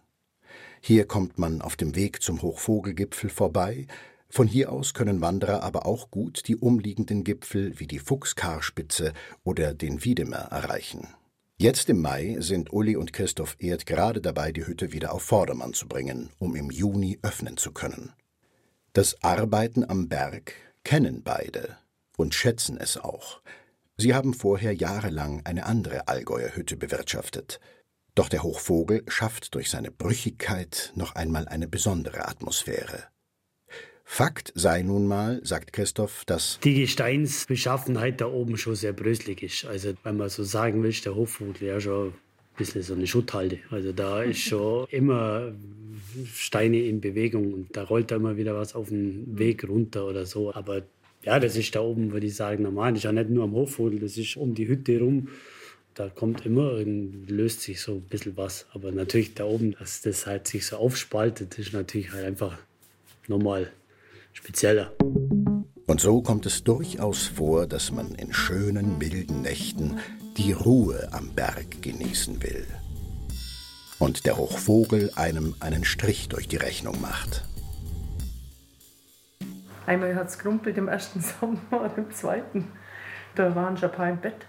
Hier 0.79 1.07
kommt 1.07 1.39
man 1.39 1.63
auf 1.63 1.75
dem 1.75 1.95
Weg 1.95 2.21
zum 2.21 2.43
Hochvogelgipfel 2.43 3.31
vorbei 3.31 3.87
von 4.29 4.47
hier 4.47 4.71
aus 4.71 4.93
können 4.93 5.21
Wanderer 5.21 5.63
aber 5.63 5.87
auch 5.87 6.11
gut 6.11 6.47
die 6.47 6.55
umliegenden 6.55 7.23
Gipfel 7.23 7.79
wie 7.79 7.87
die 7.87 7.97
Fuchskarspitze 7.97 9.11
oder 9.43 9.73
den 9.73 10.05
Wiedemer 10.05 10.51
erreichen. 10.51 11.07
Jetzt 11.57 11.89
im 11.89 12.01
Mai 12.01 12.37
sind 12.41 12.71
Uli 12.73 12.95
und 12.95 13.11
Christoph 13.11 13.55
Erd 13.57 13.87
gerade 13.87 14.21
dabei, 14.21 14.51
die 14.51 14.67
Hütte 14.67 14.93
wieder 14.93 15.11
auf 15.15 15.23
Vordermann 15.23 15.73
zu 15.73 15.87
bringen, 15.87 16.29
um 16.37 16.55
im 16.55 16.69
Juni 16.69 17.17
öffnen 17.23 17.57
zu 17.57 17.71
können. 17.71 18.13
Das 18.93 19.23
Arbeiten 19.23 19.83
am 19.83 20.09
Berg 20.09 20.53
kennen 20.83 21.23
beide 21.23 21.75
und 22.17 22.35
schätzen 22.35 22.77
es 22.77 22.97
auch. 22.97 23.41
Sie 23.97 24.13
haben 24.13 24.33
vorher 24.33 24.73
jahrelang 24.73 25.41
eine 25.45 25.65
andere 25.65 26.07
Allgäuer 26.07 26.55
Hütte 26.55 26.75
bewirtschaftet. 26.75 27.59
Doch 28.13 28.29
der 28.29 28.43
Hochvogel 28.43 29.03
schafft 29.07 29.55
durch 29.55 29.69
seine 29.69 29.91
Brüchigkeit 29.91 30.91
noch 30.95 31.15
einmal 31.15 31.47
eine 31.47 31.67
besondere 31.67 32.27
Atmosphäre. 32.27 33.03
Fakt 34.07 34.53
sei 34.55 34.83
nun 34.83 35.07
mal, 35.07 35.41
sagt 35.43 35.73
Christoph, 35.73 36.23
dass 36.25 36.59
die 36.63 36.75
Gesteinsbeschaffenheit 36.75 38.21
da 38.21 38.27
oben 38.27 38.55
schon 38.55 38.75
sehr 38.75 38.93
bröselig 38.93 39.41
ist. 39.41 39.65
Also, 39.65 39.93
wenn 40.03 40.15
man 40.15 40.29
so 40.29 40.43
sagen 40.43 40.83
will, 40.83 40.93
der 40.93 41.15
Hochvogel 41.15 41.67
ja 41.67 41.81
schon 41.81 42.09
ein 42.09 42.13
bisschen 42.55 42.83
so 42.83 42.93
eine 42.93 43.07
Schutthalde. 43.07 43.59
Also, 43.71 43.91
da 43.91 44.21
ist 44.21 44.39
schon 44.49 44.87
immer 44.91 45.53
Steine 46.33 46.83
in 46.83 47.01
Bewegung 47.01 47.51
und 47.53 47.75
da 47.75 47.83
rollt 47.83 48.11
da 48.11 48.17
immer 48.17 48.37
wieder 48.37 48.55
was 48.55 48.75
auf 48.75 48.89
den 48.89 49.37
Weg 49.37 49.67
runter 49.67 50.05
oder 50.05 50.25
so. 50.25 50.53
Aber 50.53 50.83
ja, 51.25 51.39
das 51.39 51.55
ist 51.55 51.75
da 51.75 51.81
oben, 51.81 52.11
würde 52.11 52.27
ich 52.27 52.35
sagen, 52.35 52.63
normal. 52.63 52.91
Das 52.91 52.99
ist 52.99 53.03
ja 53.05 53.11
nicht 53.11 53.31
nur 53.31 53.45
am 53.45 53.53
Hochvogel, 53.53 53.99
das 53.99 54.15
ist 54.17 54.37
um 54.37 54.53
die 54.53 54.67
Hütte 54.67 54.99
rum. 54.99 55.29
Da 55.95 56.09
kommt 56.09 56.45
immer, 56.45 56.73
löst 56.83 57.61
sich 57.61 57.81
so 57.81 57.93
ein 57.93 58.01
bisschen 58.01 58.37
was. 58.37 58.67
Aber 58.73 58.91
natürlich 58.91 59.33
da 59.33 59.45
oben, 59.45 59.75
dass 59.79 60.01
das 60.01 60.27
halt 60.27 60.47
sich 60.47 60.67
so 60.67 60.75
aufspaltet, 60.77 61.57
ist 61.57 61.73
natürlich 61.73 62.11
halt 62.11 62.25
einfach 62.25 62.59
normal 63.27 63.71
spezieller. 64.33 64.93
Und 65.87 65.99
so 65.99 66.21
kommt 66.21 66.45
es 66.45 66.63
durchaus 66.63 67.25
vor, 67.25 67.65
dass 67.65 67.91
man 67.91 68.13
in 68.15 68.31
schönen, 68.33 68.97
milden 68.97 69.41
Nächten 69.41 69.97
die 70.37 70.51
Ruhe 70.51 71.07
am 71.11 71.33
Berg 71.33 71.81
genießen 71.81 72.43
will. 72.43 72.67
Und 73.97 74.25
der 74.25 74.37
Hochvogel 74.37 75.11
einem 75.15 75.55
einen 75.59 75.85
Strich 75.85 76.27
durch 76.27 76.47
die 76.47 76.57
Rechnung 76.57 76.99
macht. 77.01 77.45
Einmal 79.85 80.15
hat 80.15 80.27
es 80.27 80.39
gerumpelt 80.39 80.77
im 80.77 80.87
ersten 80.87 81.21
Sommer 81.39 81.59
oder 81.71 81.97
im 81.97 82.11
zweiten. 82.11 82.71
Da 83.35 83.53
waren 83.55 83.77
schon 83.77 83.89
ein 83.89 83.95
paar 83.95 84.09
im 84.09 84.17
Bett. 84.17 84.45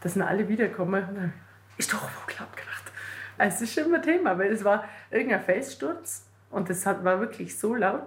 Da 0.00 0.08
sind 0.08 0.22
alle 0.22 0.48
wiedergekommen. 0.48 1.32
Ist 1.76 1.92
doch 1.92 2.02
Hochvogel 2.02 2.36
abgemacht. 2.38 2.92
Also 3.38 3.64
es 3.64 3.70
ist 3.70 3.78
immer 3.78 3.96
ein 3.96 4.02
Thema, 4.02 4.38
weil 4.38 4.52
es 4.52 4.64
war 4.64 4.84
irgendein 5.10 5.42
Felssturz 5.42 6.26
und 6.50 6.68
es 6.68 6.84
war 6.84 7.20
wirklich 7.20 7.58
so 7.58 7.74
laut. 7.74 8.06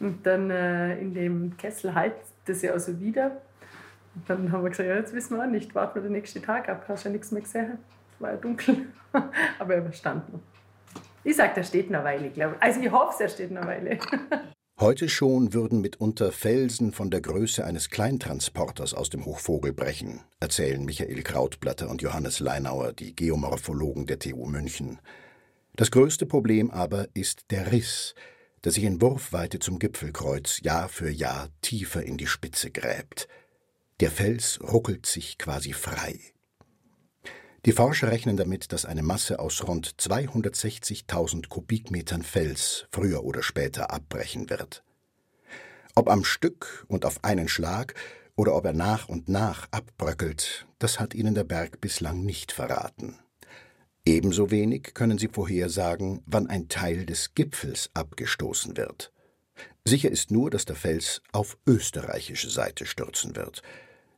Und 0.00 0.26
dann 0.26 0.50
äh, 0.50 0.98
in 0.98 1.14
dem 1.14 1.56
Kessel 1.56 1.94
heizt 1.94 2.32
das 2.44 2.62
ja 2.62 2.72
also 2.72 3.00
wieder. 3.00 3.40
Und 4.14 4.28
dann 4.28 4.52
haben 4.52 4.62
wir 4.62 4.70
gesagt, 4.70 4.88
ja, 4.88 4.96
jetzt 4.96 5.14
wissen 5.14 5.36
wir 5.36 5.44
auch 5.44 5.48
nicht, 5.48 5.74
warten 5.74 5.96
wir 5.96 6.02
den 6.02 6.12
nächsten 6.12 6.42
Tag 6.42 6.68
ab. 6.68 6.84
Hast 6.88 7.04
ja 7.04 7.10
nichts 7.10 7.30
mehr 7.32 7.42
gesehen. 7.42 7.78
Es 8.14 8.20
war 8.20 8.30
ja 8.32 8.36
dunkel. 8.36 8.86
Aber 9.58 9.74
er 9.74 9.82
noch. 9.82 10.22
Ich 11.24 11.36
sage, 11.36 11.52
der 11.56 11.62
steht 11.64 11.88
eine 11.88 12.04
Weile, 12.04 12.30
glaube 12.30 12.56
ich. 12.56 12.62
Also 12.62 12.80
ich 12.80 12.90
hoffe, 12.90 13.24
er 13.24 13.28
steht 13.28 13.50
eine 13.50 13.66
Weile. 13.66 13.98
Heute 14.80 15.08
schon 15.08 15.54
würden 15.54 15.80
mitunter 15.80 16.30
Felsen 16.30 16.92
von 16.92 17.10
der 17.10 17.20
Größe 17.20 17.64
eines 17.64 17.90
Kleintransporters 17.90 18.94
aus 18.94 19.10
dem 19.10 19.24
Hochvogel 19.24 19.72
brechen, 19.72 20.20
erzählen 20.38 20.84
Michael 20.84 21.20
Krautblatter 21.24 21.90
und 21.90 22.00
Johannes 22.00 22.38
Leinauer, 22.38 22.92
die 22.92 23.16
Geomorphologen 23.16 24.06
der 24.06 24.20
TU 24.20 24.46
München. 24.46 25.00
Das 25.74 25.90
größte 25.90 26.26
Problem 26.26 26.70
aber 26.70 27.08
ist 27.12 27.50
der 27.50 27.72
Riss, 27.72 28.14
der 28.62 28.70
sich 28.70 28.84
in 28.84 29.00
Wurfweite 29.00 29.58
zum 29.58 29.80
Gipfelkreuz 29.80 30.60
Jahr 30.62 30.88
für 30.88 31.10
Jahr 31.10 31.48
tiefer 31.60 32.04
in 32.04 32.16
die 32.16 32.28
Spitze 32.28 32.70
gräbt. 32.70 33.26
Der 33.98 34.12
Fels 34.12 34.60
ruckelt 34.62 35.06
sich 35.06 35.38
quasi 35.38 35.72
frei. 35.72 36.20
Die 37.66 37.72
Forscher 37.72 38.10
rechnen 38.10 38.36
damit, 38.36 38.72
dass 38.72 38.84
eine 38.84 39.02
Masse 39.02 39.40
aus 39.40 39.66
rund 39.66 39.96
260.000 39.98 41.48
Kubikmetern 41.48 42.22
Fels 42.22 42.86
früher 42.92 43.24
oder 43.24 43.42
später 43.42 43.90
abbrechen 43.90 44.48
wird. 44.48 44.84
Ob 45.94 46.08
am 46.08 46.22
Stück 46.22 46.86
und 46.88 47.04
auf 47.04 47.24
einen 47.24 47.48
Schlag 47.48 47.94
oder 48.36 48.54
ob 48.54 48.64
er 48.64 48.72
nach 48.72 49.08
und 49.08 49.28
nach 49.28 49.66
abbröckelt, 49.72 50.66
das 50.78 51.00
hat 51.00 51.14
ihnen 51.14 51.34
der 51.34 51.42
Berg 51.42 51.80
bislang 51.80 52.24
nicht 52.24 52.52
verraten. 52.52 53.18
Ebenso 54.06 54.52
wenig 54.52 54.94
können 54.94 55.18
sie 55.18 55.28
vorhersagen, 55.28 56.22
wann 56.24 56.46
ein 56.46 56.68
Teil 56.68 57.04
des 57.04 57.34
Gipfels 57.34 57.90
abgestoßen 57.94 58.76
wird. 58.76 59.12
Sicher 59.84 60.10
ist 60.10 60.30
nur, 60.30 60.50
dass 60.50 60.64
der 60.64 60.76
Fels 60.76 61.20
auf 61.32 61.58
österreichische 61.66 62.48
Seite 62.48 62.86
stürzen 62.86 63.34
wird. 63.34 63.62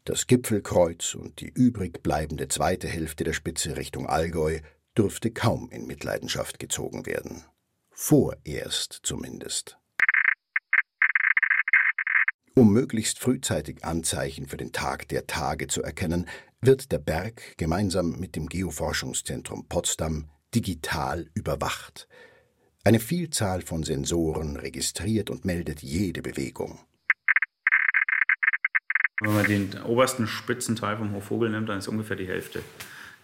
Das 0.04 0.26
Gipfelkreuz 0.26 1.14
und 1.14 1.40
die 1.40 1.48
übrig 1.48 2.02
bleibende 2.02 2.48
zweite 2.48 2.88
Hälfte 2.88 3.24
der 3.24 3.34
Spitze 3.34 3.76
Richtung 3.76 4.06
Allgäu 4.06 4.60
dürfte 4.96 5.30
kaum 5.30 5.70
in 5.70 5.86
Mitleidenschaft 5.86 6.58
gezogen 6.58 7.06
werden. 7.06 7.44
Vorerst 7.90 9.00
zumindest. 9.02 9.78
Um 12.54 12.72
möglichst 12.72 13.18
frühzeitig 13.18 13.84
Anzeichen 13.84 14.46
für 14.46 14.56
den 14.56 14.72
Tag 14.72 15.08
der 15.08 15.26
Tage 15.26 15.66
zu 15.66 15.82
erkennen, 15.82 16.26
wird 16.60 16.92
der 16.92 16.98
Berg 16.98 17.56
gemeinsam 17.56 18.18
mit 18.18 18.36
dem 18.36 18.48
Geoforschungszentrum 18.48 19.66
Potsdam 19.68 20.30
digital 20.54 21.30
überwacht. 21.34 22.08
Eine 22.84 23.00
Vielzahl 23.00 23.62
von 23.62 23.82
Sensoren 23.82 24.56
registriert 24.56 25.30
und 25.30 25.44
meldet 25.44 25.82
jede 25.82 26.22
Bewegung. 26.22 26.80
Wenn 29.20 29.34
man 29.34 29.44
den 29.44 29.82
obersten 29.84 30.26
Spitzenteil 30.26 30.96
vom 30.96 31.12
Hochvogel 31.12 31.50
nimmt, 31.50 31.68
dann 31.68 31.78
ist 31.78 31.88
ungefähr 31.88 32.16
die 32.16 32.26
Hälfte, 32.26 32.62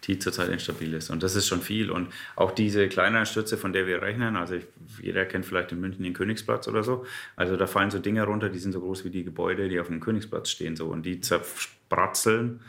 die 0.05 0.19
zurzeit 0.19 0.51
instabil 0.51 0.93
ist. 0.93 1.09
Und 1.11 1.23
das 1.23 1.35
ist 1.35 1.47
schon 1.47 1.63
viel. 1.63 1.91
Und 1.91 2.13
auch 2.37 2.51
diese 2.53 2.87
kleineren 2.89 3.25
Stürze, 3.25 3.57
von 3.57 3.73
der 3.73 3.87
wir 3.87 4.03
rechnen, 4.03 4.37
also 4.37 4.55
ich, 4.57 4.67
jeder 5.01 5.25
kennt 5.25 5.47
vielleicht 5.47 5.73
in 5.73 5.81
München 5.81 6.05
den 6.05 6.13
Königsplatz 6.13 6.69
oder 6.69 6.83
so. 6.83 7.07
Also 7.35 7.57
da 7.57 7.67
fallen 7.67 7.91
so 7.91 7.99
Dinge 7.99 8.23
runter, 8.25 8.51
die 8.51 8.59
sind 8.59 8.73
so 8.73 8.81
groß 8.81 9.05
wie 9.05 9.11
die 9.11 9.25
Gebäude, 9.25 9.69
die 9.69 9.81
auf 9.81 9.87
dem 9.87 10.01
Königsplatz 10.01 10.51
stehen. 10.51 10.77
So. 10.77 10.87
Und 10.87 11.07
die 11.07 11.21
zerspratzeln 11.21 12.61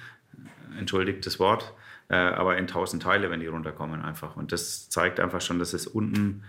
entschuldigt 0.80 1.26
das 1.26 1.38
Wort, 1.38 1.74
äh, 2.08 2.16
aber 2.16 2.58
in 2.58 2.68
tausend 2.68 3.04
Teile, 3.04 3.30
wenn 3.30 3.42
die 3.42 3.48
runterkommen 3.48 4.02
einfach. 4.02 4.38
Und 4.38 4.54
das 4.54 4.90
zeigt 4.90 5.20
einfach 5.20 5.42
schon, 5.42 5.60
dass 5.60 5.74
es 5.74 5.86
unten, 5.86 6.44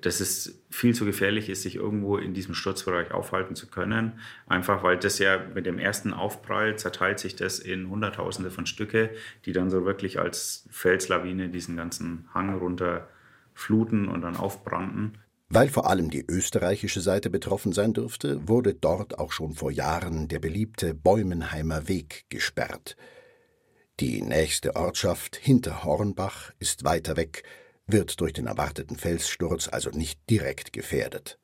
dass 0.00 0.20
es 0.20 0.62
viel 0.70 0.94
zu 0.94 1.04
gefährlich 1.04 1.48
ist, 1.50 1.62
sich 1.62 1.76
irgendwo 1.76 2.16
in 2.16 2.32
diesem 2.32 2.54
Sturzbereich 2.54 3.12
aufhalten 3.12 3.54
zu 3.54 3.66
können. 3.66 4.12
Einfach 4.46 4.82
weil 4.82 4.96
das 4.96 5.18
ja 5.18 5.38
mit 5.54 5.66
dem 5.66 5.78
ersten 5.78 6.14
Aufprall 6.14 6.76
zerteilt 6.76 7.18
sich 7.18 7.36
das 7.36 7.58
in 7.58 7.90
Hunderttausende 7.90 8.50
von 8.50 8.66
Stücke, 8.66 9.10
die 9.44 9.52
dann 9.52 9.70
so 9.70 9.84
wirklich 9.84 10.18
als 10.18 10.66
Felslawine 10.70 11.50
diesen 11.50 11.76
ganzen 11.76 12.28
Hang 12.32 12.58
runter 12.58 13.08
fluten 13.52 14.08
und 14.08 14.22
dann 14.22 14.36
aufbranden. 14.36 15.18
Weil 15.50 15.68
vor 15.68 15.88
allem 15.88 16.10
die 16.10 16.24
österreichische 16.26 17.00
Seite 17.00 17.28
betroffen 17.28 17.72
sein 17.72 17.92
dürfte, 17.92 18.48
wurde 18.48 18.74
dort 18.74 19.18
auch 19.18 19.30
schon 19.30 19.54
vor 19.54 19.70
Jahren 19.70 20.28
der 20.28 20.38
beliebte 20.38 20.94
Bäumenheimer 20.94 21.86
Weg 21.86 22.24
gesperrt. 22.30 22.96
Die 24.00 24.22
nächste 24.22 24.74
Ortschaft 24.74 25.36
hinter 25.36 25.84
Hornbach 25.84 26.52
ist 26.58 26.84
weiter 26.84 27.16
weg, 27.16 27.44
wird 27.86 28.20
durch 28.20 28.32
den 28.32 28.46
erwarteten 28.46 28.96
Felssturz 28.96 29.68
also 29.68 29.90
nicht 29.90 30.18
direkt 30.30 30.72
gefährdet. 30.72 31.38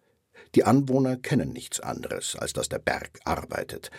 Die 0.54 0.64
Anwohner 0.64 1.16
kennen 1.16 1.52
nichts 1.52 1.80
anderes, 1.80 2.36
als 2.36 2.52
dass 2.52 2.68
der 2.68 2.78
Berg 2.78 3.20
arbeitet. 3.24 3.90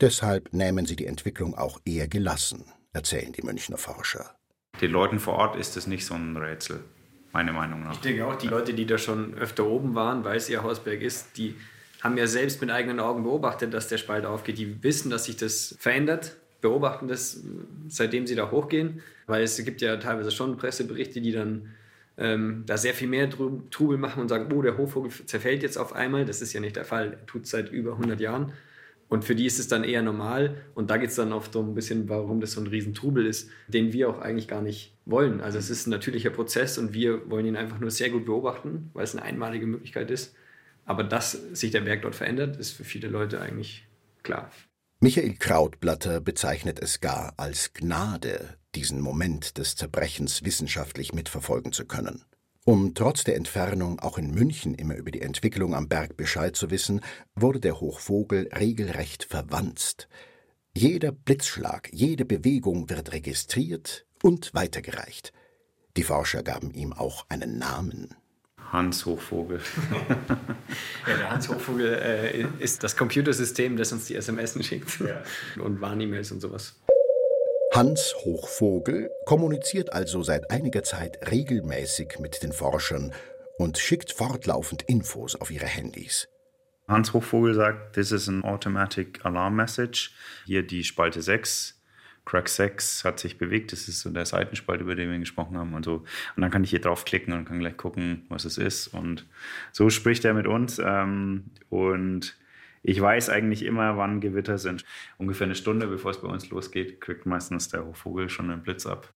Deshalb 0.00 0.52
nehmen 0.52 0.86
sie 0.86 0.96
die 0.96 1.06
Entwicklung 1.06 1.54
auch 1.54 1.80
eher 1.84 2.08
gelassen, 2.08 2.64
erzählen 2.92 3.32
die 3.32 3.42
Münchner 3.42 3.78
Forscher. 3.78 4.34
Den 4.80 4.92
Leuten 4.92 5.18
vor 5.18 5.34
Ort 5.34 5.56
ist 5.56 5.76
es 5.76 5.86
nicht 5.86 6.06
so 6.06 6.14
ein 6.14 6.36
Rätsel. 6.36 6.84
meine 7.32 7.52
Meinung 7.52 7.82
nach. 7.82 7.92
Ich 7.92 8.00
denke 8.00 8.26
auch, 8.26 8.36
die 8.36 8.46
Leute, 8.46 8.74
die 8.74 8.86
da 8.86 8.96
schon 8.96 9.34
öfter 9.34 9.66
oben 9.66 9.94
waren, 9.94 10.24
weil 10.24 10.36
es 10.36 10.48
ihr 10.48 10.62
Hausberg 10.62 11.02
ist, 11.02 11.36
die 11.36 11.56
haben 12.00 12.16
ja 12.16 12.26
selbst 12.26 12.60
mit 12.60 12.70
eigenen 12.70 13.00
Augen 13.00 13.24
beobachtet, 13.24 13.74
dass 13.74 13.88
der 13.88 13.98
Spalt 13.98 14.24
aufgeht. 14.24 14.58
Die 14.58 14.82
wissen, 14.82 15.10
dass 15.10 15.24
sich 15.24 15.36
das 15.36 15.74
verändert, 15.78 16.36
beobachten 16.60 17.08
das, 17.08 17.42
seitdem 17.88 18.26
sie 18.26 18.36
da 18.36 18.50
hochgehen, 18.50 19.02
weil 19.26 19.42
es 19.42 19.62
gibt 19.64 19.80
ja 19.80 19.96
teilweise 19.96 20.30
schon 20.30 20.56
Presseberichte, 20.56 21.20
die 21.20 21.32
dann 21.32 21.74
ähm, 22.18 22.64
da 22.66 22.76
sehr 22.76 22.94
viel 22.94 23.08
mehr 23.08 23.30
Trubel 23.30 23.96
machen 23.96 24.20
und 24.20 24.28
sagen, 24.28 24.52
oh, 24.52 24.60
der 24.60 24.76
Hochvogel 24.76 25.10
zerfällt 25.26 25.62
jetzt 25.62 25.78
auf 25.78 25.94
einmal. 25.94 26.24
Das 26.24 26.42
ist 26.42 26.52
ja 26.52 26.60
nicht 26.60 26.76
der 26.76 26.84
Fall, 26.84 27.12
er 27.20 27.26
tut 27.26 27.44
es 27.44 27.50
seit 27.50 27.70
über 27.70 27.92
100 27.92 28.20
Jahren. 28.20 28.52
Und 29.08 29.24
für 29.24 29.34
die 29.34 29.46
ist 29.46 29.58
es 29.58 29.68
dann 29.68 29.84
eher 29.84 30.02
normal. 30.02 30.56
Und 30.74 30.90
da 30.90 30.98
geht 30.98 31.10
es 31.10 31.16
dann 31.16 31.32
oft 31.32 31.52
so 31.52 31.62
ein 31.62 31.74
bisschen, 31.74 32.08
warum 32.08 32.40
das 32.40 32.52
so 32.52 32.60
ein 32.60 32.66
Riesentrubel 32.66 33.24
ist, 33.24 33.48
den 33.68 33.92
wir 33.92 34.10
auch 34.10 34.20
eigentlich 34.20 34.48
gar 34.48 34.60
nicht 34.60 34.94
wollen. 35.06 35.40
Also 35.40 35.58
es 35.58 35.70
ist 35.70 35.86
ein 35.86 35.90
natürlicher 35.90 36.30
Prozess 36.30 36.76
und 36.76 36.92
wir 36.92 37.30
wollen 37.30 37.46
ihn 37.46 37.56
einfach 37.56 37.78
nur 37.78 37.90
sehr 37.90 38.10
gut 38.10 38.26
beobachten, 38.26 38.90
weil 38.92 39.04
es 39.04 39.14
eine 39.14 39.24
einmalige 39.24 39.66
Möglichkeit 39.66 40.10
ist. 40.10 40.34
Aber 40.84 41.04
dass 41.04 41.32
sich 41.32 41.70
der 41.70 41.82
Berg 41.82 42.02
dort 42.02 42.16
verändert, 42.16 42.56
ist 42.56 42.72
für 42.72 42.84
viele 42.84 43.08
Leute 43.08 43.40
eigentlich 43.40 43.86
klar. 44.22 44.50
Michael 45.00 45.34
Krautblatter 45.34 46.20
bezeichnet 46.20 46.80
es 46.80 47.00
gar 47.00 47.32
als 47.36 47.72
Gnade, 47.72 48.57
diesen 48.74 49.00
Moment 49.00 49.58
des 49.58 49.76
Zerbrechens 49.76 50.44
wissenschaftlich 50.44 51.12
mitverfolgen 51.12 51.72
zu 51.72 51.84
können. 51.84 52.24
Um 52.64 52.94
trotz 52.94 53.24
der 53.24 53.36
Entfernung 53.36 53.98
auch 53.98 54.18
in 54.18 54.30
München 54.30 54.74
immer 54.74 54.94
über 54.96 55.10
die 55.10 55.22
Entwicklung 55.22 55.74
am 55.74 55.88
Berg 55.88 56.18
Bescheid 56.18 56.54
zu 56.54 56.70
wissen, 56.70 57.00
wurde 57.34 57.60
der 57.60 57.80
Hochvogel 57.80 58.50
regelrecht 58.54 59.24
verwanzt. 59.24 60.06
Jeder 60.74 61.12
Blitzschlag, 61.12 61.88
jede 61.92 62.26
Bewegung 62.26 62.90
wird 62.90 63.12
registriert 63.12 64.06
und 64.22 64.52
weitergereicht. 64.52 65.32
Die 65.96 66.02
Forscher 66.02 66.42
gaben 66.42 66.70
ihm 66.70 66.92
auch 66.92 67.24
einen 67.30 67.58
Namen. 67.58 68.14
Hans 68.70 69.06
Hochvogel. 69.06 69.60
ja, 71.08 71.16
der 71.16 71.30
Hans 71.30 71.48
Hochvogel 71.48 71.94
äh, 71.94 72.46
ist 72.62 72.84
das 72.84 72.96
Computersystem, 72.96 73.76
das 73.76 73.92
uns 73.92 74.04
die 74.06 74.14
SMS 74.14 74.62
schickt 74.64 75.00
ja. 75.00 75.22
und 75.62 75.80
Warn-E-Mails 75.80 76.32
und 76.32 76.40
sowas. 76.40 76.78
Hans 77.74 78.14
Hochvogel 78.24 79.10
kommuniziert 79.26 79.92
also 79.92 80.22
seit 80.22 80.50
einiger 80.50 80.82
Zeit 80.82 81.30
regelmäßig 81.30 82.18
mit 82.18 82.42
den 82.42 82.52
Forschern 82.52 83.12
und 83.58 83.78
schickt 83.78 84.12
fortlaufend 84.12 84.82
Infos 84.82 85.36
auf 85.36 85.50
ihre 85.50 85.66
Handys. 85.66 86.28
Hans 86.88 87.12
Hochvogel 87.12 87.54
sagt, 87.54 87.94
this 87.94 88.12
is 88.12 88.28
an 88.28 88.42
automatic 88.42 89.24
alarm 89.24 89.56
message. 89.56 90.12
Hier 90.46 90.66
die 90.66 90.84
Spalte 90.84 91.22
6 91.22 91.78
Crack 92.28 92.50
6 92.50 93.04
hat 93.04 93.18
sich 93.18 93.38
bewegt. 93.38 93.72
Das 93.72 93.88
ist 93.88 94.00
so 94.00 94.10
der 94.10 94.26
Seitenspalt, 94.26 94.82
über 94.82 94.94
den 94.94 95.10
wir 95.10 95.18
gesprochen 95.18 95.56
haben 95.56 95.72
und 95.72 95.84
so. 95.84 96.04
Und 96.36 96.42
dann 96.42 96.50
kann 96.50 96.62
ich 96.62 96.68
hier 96.68 96.80
draufklicken 96.80 97.32
und 97.32 97.46
kann 97.46 97.58
gleich 97.58 97.78
gucken, 97.78 98.26
was 98.28 98.44
es 98.44 98.58
ist. 98.58 98.88
Und 98.88 99.26
so 99.72 99.88
spricht 99.88 100.26
er 100.26 100.34
mit 100.34 100.46
uns. 100.46 100.78
Ähm, 100.78 101.44
und 101.70 102.36
ich 102.82 103.00
weiß 103.00 103.30
eigentlich 103.30 103.64
immer, 103.64 103.96
wann 103.96 104.20
Gewitter 104.20 104.58
sind. 104.58 104.84
Ungefähr 105.18 105.46
eine 105.46 105.54
Stunde, 105.54 105.86
bevor 105.86 106.10
es 106.10 106.20
bei 106.20 106.28
uns 106.28 106.48
losgeht, 106.50 107.00
kriegt 107.00 107.26
meistens 107.26 107.68
der 107.68 107.84
Hochvogel 107.84 108.28
schon 108.28 108.50
einen 108.50 108.62
Blitz 108.62 108.86
ab. 108.86 109.12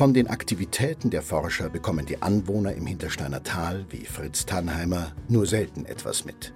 Von 0.00 0.14
den 0.14 0.28
Aktivitäten 0.28 1.10
der 1.10 1.20
Forscher 1.20 1.68
bekommen 1.68 2.06
die 2.06 2.22
Anwohner 2.22 2.72
im 2.72 2.86
Hintersteiner 2.86 3.42
Tal, 3.42 3.84
wie 3.90 4.06
Fritz 4.06 4.46
Tannheimer, 4.46 5.12
nur 5.28 5.44
selten 5.44 5.84
etwas 5.84 6.24
mit. 6.24 6.54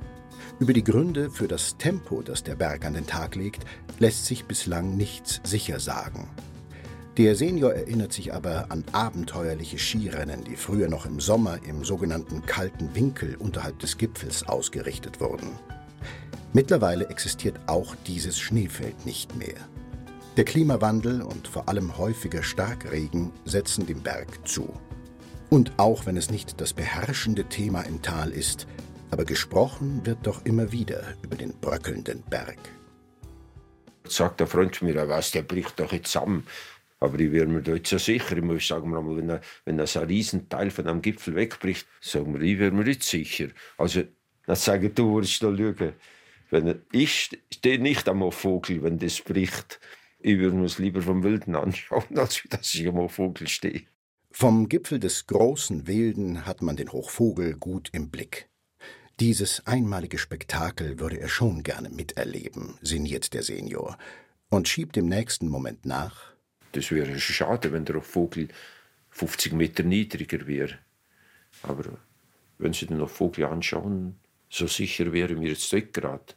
Über 0.60 0.72
die 0.72 0.84
Gründe 0.84 1.30
für 1.30 1.46
das 1.46 1.76
Tempo, 1.76 2.22
das 2.22 2.42
der 2.42 2.54
Berg 2.54 2.86
an 2.86 2.94
den 2.94 3.06
Tag 3.06 3.34
legt, 3.34 3.66
lässt 3.98 4.24
sich 4.24 4.46
bislang 4.46 4.96
nichts 4.96 5.40
sicher 5.44 5.78
sagen. 5.78 6.30
Der 7.16 7.36
Senior 7.36 7.74
erinnert 7.74 8.12
sich 8.12 8.34
aber 8.34 8.66
an 8.70 8.84
abenteuerliche 8.90 9.78
Skirennen, 9.78 10.42
die 10.42 10.56
früher 10.56 10.88
noch 10.88 11.06
im 11.06 11.20
Sommer 11.20 11.60
im 11.64 11.84
sogenannten 11.84 12.44
kalten 12.44 12.92
Winkel 12.96 13.36
unterhalb 13.36 13.78
des 13.78 13.98
Gipfels 13.98 14.48
ausgerichtet 14.48 15.20
wurden. 15.20 15.50
Mittlerweile 16.52 17.08
existiert 17.08 17.60
auch 17.68 17.94
dieses 18.08 18.40
Schneefeld 18.40 19.06
nicht 19.06 19.36
mehr. 19.36 19.54
Der 20.36 20.44
Klimawandel 20.44 21.22
und 21.22 21.46
vor 21.46 21.68
allem 21.68 21.96
häufiger 21.96 22.42
Starkregen 22.42 23.30
setzen 23.44 23.86
dem 23.86 24.02
Berg 24.02 24.48
zu. 24.48 24.72
Und 25.50 25.72
auch 25.76 26.06
wenn 26.06 26.16
es 26.16 26.30
nicht 26.30 26.60
das 26.60 26.72
beherrschende 26.72 27.44
Thema 27.44 27.82
im 27.82 28.02
Tal 28.02 28.30
ist, 28.32 28.66
aber 29.12 29.24
gesprochen 29.24 30.04
wird 30.04 30.26
doch 30.26 30.44
immer 30.44 30.72
wieder 30.72 31.04
über 31.22 31.36
den 31.36 31.52
bröckelnden 31.60 32.24
Berg. 32.28 32.58
Sagt 34.06 34.40
der 34.40 34.48
Freund 34.48 34.76
von 34.76 34.88
mir, 34.88 35.08
weiß, 35.08 35.30
der 35.30 35.42
bricht 35.42 35.78
doch 35.78 35.92
jetzt 35.92 36.10
zusammen. 36.10 36.46
Aber 37.04 37.20
ich 37.20 37.30
wäre 37.32 37.46
mir 37.46 37.60
da 37.60 37.74
jetzt 37.74 37.90
so 37.90 37.98
sicher. 37.98 38.36
Ich 38.36 38.42
muss 38.42 38.66
sagen, 38.66 38.90
wenn, 38.92 39.28
er, 39.28 39.40
wenn 39.66 39.78
er 39.78 39.86
so 39.86 40.00
ein 40.00 40.06
Riesenteil 40.06 40.70
von 40.70 40.86
einem 40.86 41.02
Gipfel 41.02 41.34
wegbricht, 41.34 41.86
sagen 42.00 42.32
wir, 42.32 42.40
ich 42.40 42.58
wäre 42.58 42.70
mir 42.70 42.84
nicht 42.84 43.02
sicher. 43.02 43.48
Also, 43.76 44.04
dann 44.46 44.56
sage 44.56 44.88
ich, 44.88 44.94
du 44.94 45.12
würdest 45.12 45.42
da 45.42 45.48
lügen. 45.48 45.92
Wenn, 46.50 46.80
ich 46.92 47.30
stehe 47.52 47.78
nicht 47.78 48.08
am 48.08 48.32
Vogel, 48.32 48.82
wenn 48.82 48.98
das 48.98 49.20
bricht. 49.20 49.80
Ich 50.18 50.38
würde 50.38 50.56
mir 50.56 50.64
es 50.64 50.78
lieber 50.78 51.02
vom 51.02 51.22
Wilden 51.22 51.54
anschauen, 51.54 52.04
als 52.16 52.42
dass 52.48 52.74
ich 52.74 52.88
am 52.88 53.08
Vogel 53.10 53.48
stehe. 53.48 53.82
Vom 54.30 54.68
Gipfel 54.68 54.98
des 54.98 55.26
großen 55.26 55.86
Wilden 55.86 56.46
hat 56.46 56.62
man 56.62 56.76
den 56.76 56.90
Hochvogel 56.90 57.54
gut 57.54 57.90
im 57.92 58.08
Blick. 58.10 58.48
Dieses 59.20 59.64
einmalige 59.66 60.18
Spektakel 60.18 60.98
würde 60.98 61.20
er 61.20 61.28
schon 61.28 61.62
gerne 61.62 61.90
miterleben, 61.90 62.78
sinniert 62.82 63.32
der 63.34 63.42
Senior 63.42 63.96
und 64.48 64.68
schiebt 64.68 64.96
im 64.96 65.06
nächsten 65.06 65.48
Moment 65.48 65.86
nach. 65.86 66.33
Das 66.74 66.90
wäre 66.90 67.18
schade, 67.18 67.72
wenn 67.72 67.84
der 67.84 68.00
Vogel 68.00 68.48
50 69.10 69.52
Meter 69.52 69.82
niedriger 69.82 70.46
wäre. 70.46 70.78
Aber 71.62 71.84
wenn 72.58 72.72
Sie 72.72 72.86
den 72.86 73.06
Vogel 73.06 73.44
anschauen, 73.44 74.16
so 74.48 74.66
sicher 74.66 75.12
wäre 75.12 75.34
mir 75.34 75.50
jetzt 75.50 75.70
gerade 75.92 76.34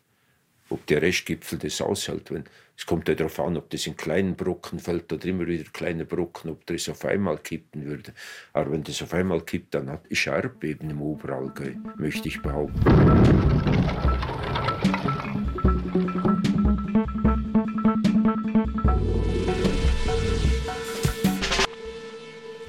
ob 0.70 0.86
der 0.88 1.02
Restgipfel 1.02 1.60
das 1.60 1.82
aushält. 1.82 2.32
Wenn, 2.32 2.44
es 2.76 2.86
kommt 2.86 3.08
ja 3.08 3.16
darauf 3.16 3.40
an, 3.40 3.58
ob 3.58 3.70
das 3.70 3.88
in 3.88 3.96
kleinen 3.96 4.36
Brocken 4.36 4.80
fällt 4.80 5.12
oder 5.12 5.26
immer 5.26 5.48
wieder 5.48 5.64
kleine 5.72 6.06
Brocken, 6.06 6.52
ob 6.52 6.66
das 6.66 6.90
auf 6.90 7.06
einmal 7.06 7.38
kippen 7.38 7.86
würde. 7.86 8.14
Aber 8.54 8.72
wenn 8.72 8.84
das 8.84 9.02
auf 9.02 9.14
einmal 9.14 9.42
kippt, 9.42 9.76
dann 9.76 9.90
hat 9.90 10.06
ist 10.08 10.28
Erdbeben 10.28 10.90
im 10.90 11.02
Oberallgäu, 11.02 11.74
möchte 11.98 12.28
ich 12.28 12.42
behaupten. 12.42 12.84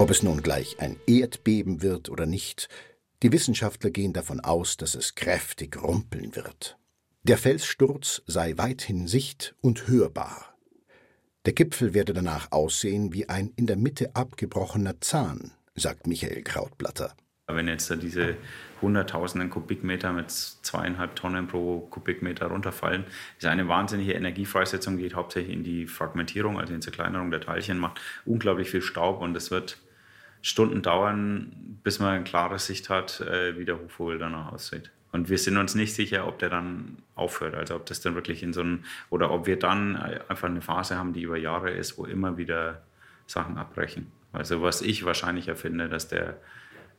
Ob 0.09 0.15
es 0.15 0.23
nun 0.23 0.41
gleich 0.41 0.77
ein 0.79 0.97
Erdbeben 1.05 1.83
wird 1.83 2.09
oder 2.09 2.25
nicht, 2.25 2.67
die 3.21 3.31
Wissenschaftler 3.31 3.91
gehen 3.91 4.11
davon 4.11 4.39
aus, 4.39 4.75
dass 4.75 4.95
es 4.95 5.13
kräftig 5.13 5.79
rumpeln 5.79 6.35
wird. 6.35 6.79
Der 7.21 7.37
Felssturz 7.37 8.23
sei 8.25 8.55
weithin 8.57 9.07
sicht- 9.07 9.53
und 9.61 9.87
hörbar. 9.87 10.57
Der 11.45 11.53
Gipfel 11.53 11.93
werde 11.93 12.13
danach 12.13 12.51
aussehen 12.51 13.13
wie 13.13 13.29
ein 13.29 13.53
in 13.55 13.67
der 13.67 13.77
Mitte 13.77 14.15
abgebrochener 14.15 14.99
Zahn, 14.99 15.51
sagt 15.75 16.07
Michael 16.07 16.41
Krautblatter. 16.41 17.13
Wenn 17.45 17.67
jetzt 17.67 17.95
diese 18.01 18.35
hunderttausenden 18.81 19.51
Kubikmeter 19.51 20.11
mit 20.11 20.31
zweieinhalb 20.31 21.15
Tonnen 21.17 21.47
pro 21.47 21.81
Kubikmeter 21.81 22.47
runterfallen, 22.47 23.03
ist 23.37 23.45
eine 23.45 23.67
wahnsinnige 23.67 24.13
Energiefreisetzung, 24.13 24.97
geht 24.97 25.13
hauptsächlich 25.13 25.55
in 25.55 25.63
die 25.63 25.85
Fragmentierung, 25.85 26.59
also 26.59 26.73
in 26.73 26.79
die 26.79 26.85
Zerkleinerung 26.85 27.29
der 27.29 27.41
Teilchen, 27.41 27.77
macht 27.77 28.01
unglaublich 28.25 28.71
viel 28.71 28.81
Staub 28.81 29.21
und 29.21 29.37
es 29.37 29.51
wird 29.51 29.77
Stunden 30.41 30.81
dauern, 30.81 31.79
bis 31.83 31.99
man 31.99 32.09
eine 32.09 32.23
klare 32.23 32.59
Sicht 32.59 32.89
hat, 32.89 33.21
äh, 33.21 33.57
wie 33.57 33.65
der 33.65 33.79
Hochvogel 33.79 34.19
danach 34.19 34.51
aussieht. 34.51 34.91
Und 35.11 35.29
wir 35.29 35.37
sind 35.37 35.57
uns 35.57 35.75
nicht 35.75 35.93
sicher, 35.93 36.27
ob 36.27 36.39
der 36.39 36.49
dann 36.49 36.97
aufhört. 37.15 37.55
Also 37.55 37.75
ob 37.75 37.85
das 37.85 38.01
dann 38.01 38.15
wirklich 38.15 38.43
in 38.43 38.53
so 38.53 38.61
einem, 38.61 38.83
oder 39.09 39.31
ob 39.31 39.47
wir 39.47 39.57
dann 39.57 39.95
einfach 39.95 40.47
eine 40.47 40.61
Phase 40.61 40.97
haben, 40.97 41.13
die 41.13 41.23
über 41.23 41.37
Jahre 41.37 41.71
ist, 41.71 41.97
wo 41.97 42.05
immer 42.05 42.37
wieder 42.37 42.83
Sachen 43.25 43.57
abbrechen. 43.57 44.11
Also 44.31 44.61
was 44.61 44.81
ich 44.81 45.05
wahrscheinlicher 45.05 45.55
finde, 45.55 45.89
dass 45.89 46.07
der 46.07 46.39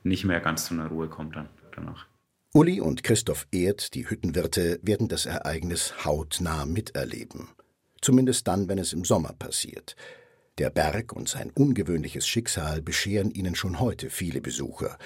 nicht 0.03 0.25
mehr 0.25 0.41
ganz 0.41 0.67
zu 0.67 0.75
einer 0.75 0.89
Ruhe 0.89 1.09
kommt 1.09 1.37
dann 1.37 1.49
danach. 1.75 2.07
Uli 2.53 2.81
und 2.81 3.05
Christoph 3.05 3.47
Erd, 3.53 3.95
die 3.95 4.11
Hüttenwirte, 4.11 4.81
werden 4.83 5.07
das 5.07 5.27
Ereignis 5.27 6.05
hautnah 6.05 6.67
miterleben. 6.67 7.49
Zumindest 8.01 8.49
dann, 8.49 8.69
wenn 8.69 8.79
es 8.79 8.93
im 8.93 9.05
Sommer 9.05 9.33
passiert. 9.39 9.95
Der 10.61 10.69
Berg 10.69 11.15
und 11.15 11.27
sein 11.27 11.51
ungewöhnliches 11.53 12.29
Schicksal 12.29 12.83
bescheren 12.83 13.31
ihnen 13.31 13.55
schon 13.55 13.81
heute 13.81 14.11
viele 14.11 14.43
Besucher. 14.43 14.99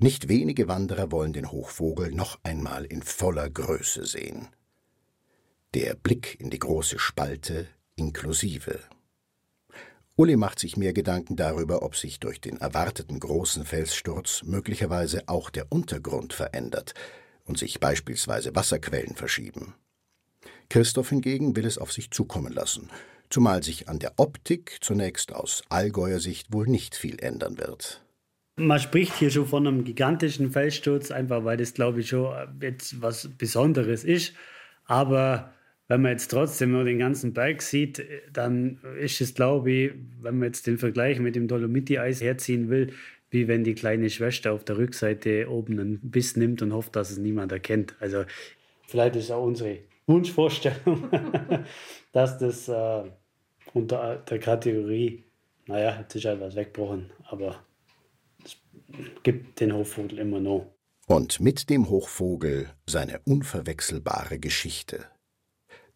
Nicht 0.00 0.28
wenige 0.28 0.66
Wanderer 0.66 1.12
wollen 1.12 1.32
den 1.32 1.52
Hochvogel 1.52 2.10
noch 2.10 2.40
einmal 2.42 2.84
in 2.84 3.04
voller 3.04 3.48
Größe 3.48 4.04
sehen. 4.04 4.48
Der 5.72 5.94
Blick 5.94 6.40
in 6.40 6.50
die 6.50 6.58
große 6.58 6.98
Spalte 6.98 7.68
inklusive. 7.94 8.80
Uli 10.16 10.34
macht 10.34 10.58
sich 10.58 10.76
mehr 10.76 10.92
Gedanken 10.92 11.36
darüber, 11.36 11.82
ob 11.82 11.94
sich 11.94 12.18
durch 12.18 12.40
den 12.40 12.56
erwarteten 12.56 13.20
großen 13.20 13.64
Felssturz 13.64 14.42
möglicherweise 14.42 15.28
auch 15.28 15.50
der 15.50 15.70
Untergrund 15.70 16.32
verändert 16.32 16.94
und 17.44 17.56
sich 17.56 17.78
beispielsweise 17.78 18.56
Wasserquellen 18.56 19.14
verschieben. 19.14 19.76
Christoph 20.68 21.10
hingegen 21.10 21.54
will 21.54 21.66
es 21.66 21.78
auf 21.78 21.92
sich 21.92 22.10
zukommen 22.10 22.52
lassen. 22.52 22.90
Zumal 23.30 23.62
sich 23.62 23.88
an 23.88 23.98
der 23.98 24.14
Optik 24.16 24.78
zunächst 24.80 25.34
aus 25.34 25.62
Allgäuer 25.68 26.20
Sicht 26.20 26.52
wohl 26.52 26.66
nicht 26.66 26.94
viel 26.94 27.18
ändern 27.20 27.58
wird. 27.58 28.02
Man 28.56 28.80
spricht 28.80 29.14
hier 29.14 29.30
schon 29.30 29.46
von 29.46 29.66
einem 29.66 29.84
gigantischen 29.84 30.50
Felssturz, 30.50 31.10
einfach 31.10 31.44
weil 31.44 31.56
das, 31.56 31.74
glaube 31.74 32.00
ich, 32.00 32.08
schon 32.08 32.34
jetzt 32.60 33.00
was 33.00 33.28
Besonderes 33.38 34.02
ist. 34.02 34.34
Aber 34.84 35.52
wenn 35.86 36.02
man 36.02 36.12
jetzt 36.12 36.28
trotzdem 36.28 36.72
nur 36.72 36.84
den 36.84 36.98
ganzen 36.98 37.32
Berg 37.32 37.62
sieht, 37.62 38.04
dann 38.32 38.80
ist 39.00 39.20
es, 39.20 39.34
glaube 39.34 39.70
ich, 39.70 39.92
wenn 40.20 40.38
man 40.38 40.48
jetzt 40.48 40.66
den 40.66 40.76
Vergleich 40.76 41.20
mit 41.20 41.36
dem 41.36 41.46
Dolomiti-Eis 41.48 42.20
herziehen 42.20 42.68
will, 42.68 42.92
wie 43.30 43.48
wenn 43.48 43.64
die 43.64 43.74
kleine 43.74 44.10
Schwester 44.10 44.52
auf 44.52 44.64
der 44.64 44.78
Rückseite 44.78 45.48
oben 45.48 45.78
einen 45.78 46.00
Biss 46.02 46.36
nimmt 46.36 46.60
und 46.62 46.72
hofft, 46.72 46.96
dass 46.96 47.10
es 47.10 47.18
niemand 47.18 47.52
erkennt. 47.52 47.94
Also 48.00 48.24
vielleicht 48.86 49.16
ist 49.16 49.30
auch 49.30 49.44
unsere 49.44 49.78
Wunschvorstellung, 50.06 51.10
dass 52.12 52.38
das 52.38 52.68
äh, 52.68 53.02
unter 53.78 54.16
der 54.16 54.38
Kategorie, 54.38 55.24
naja, 55.66 55.98
jetzt 56.00 56.14
ist 56.14 56.24
halt 56.24 56.40
was 56.40 56.56
weggebrochen, 56.56 57.10
aber 57.24 57.62
gibt 59.22 59.60
den 59.60 59.72
Hochvogel 59.72 60.18
immer 60.18 60.40
noch. 60.40 60.66
Und 61.06 61.40
mit 61.40 61.70
dem 61.70 61.88
Hochvogel 61.88 62.70
seine 62.86 63.20
unverwechselbare 63.24 64.38
Geschichte. 64.38 65.06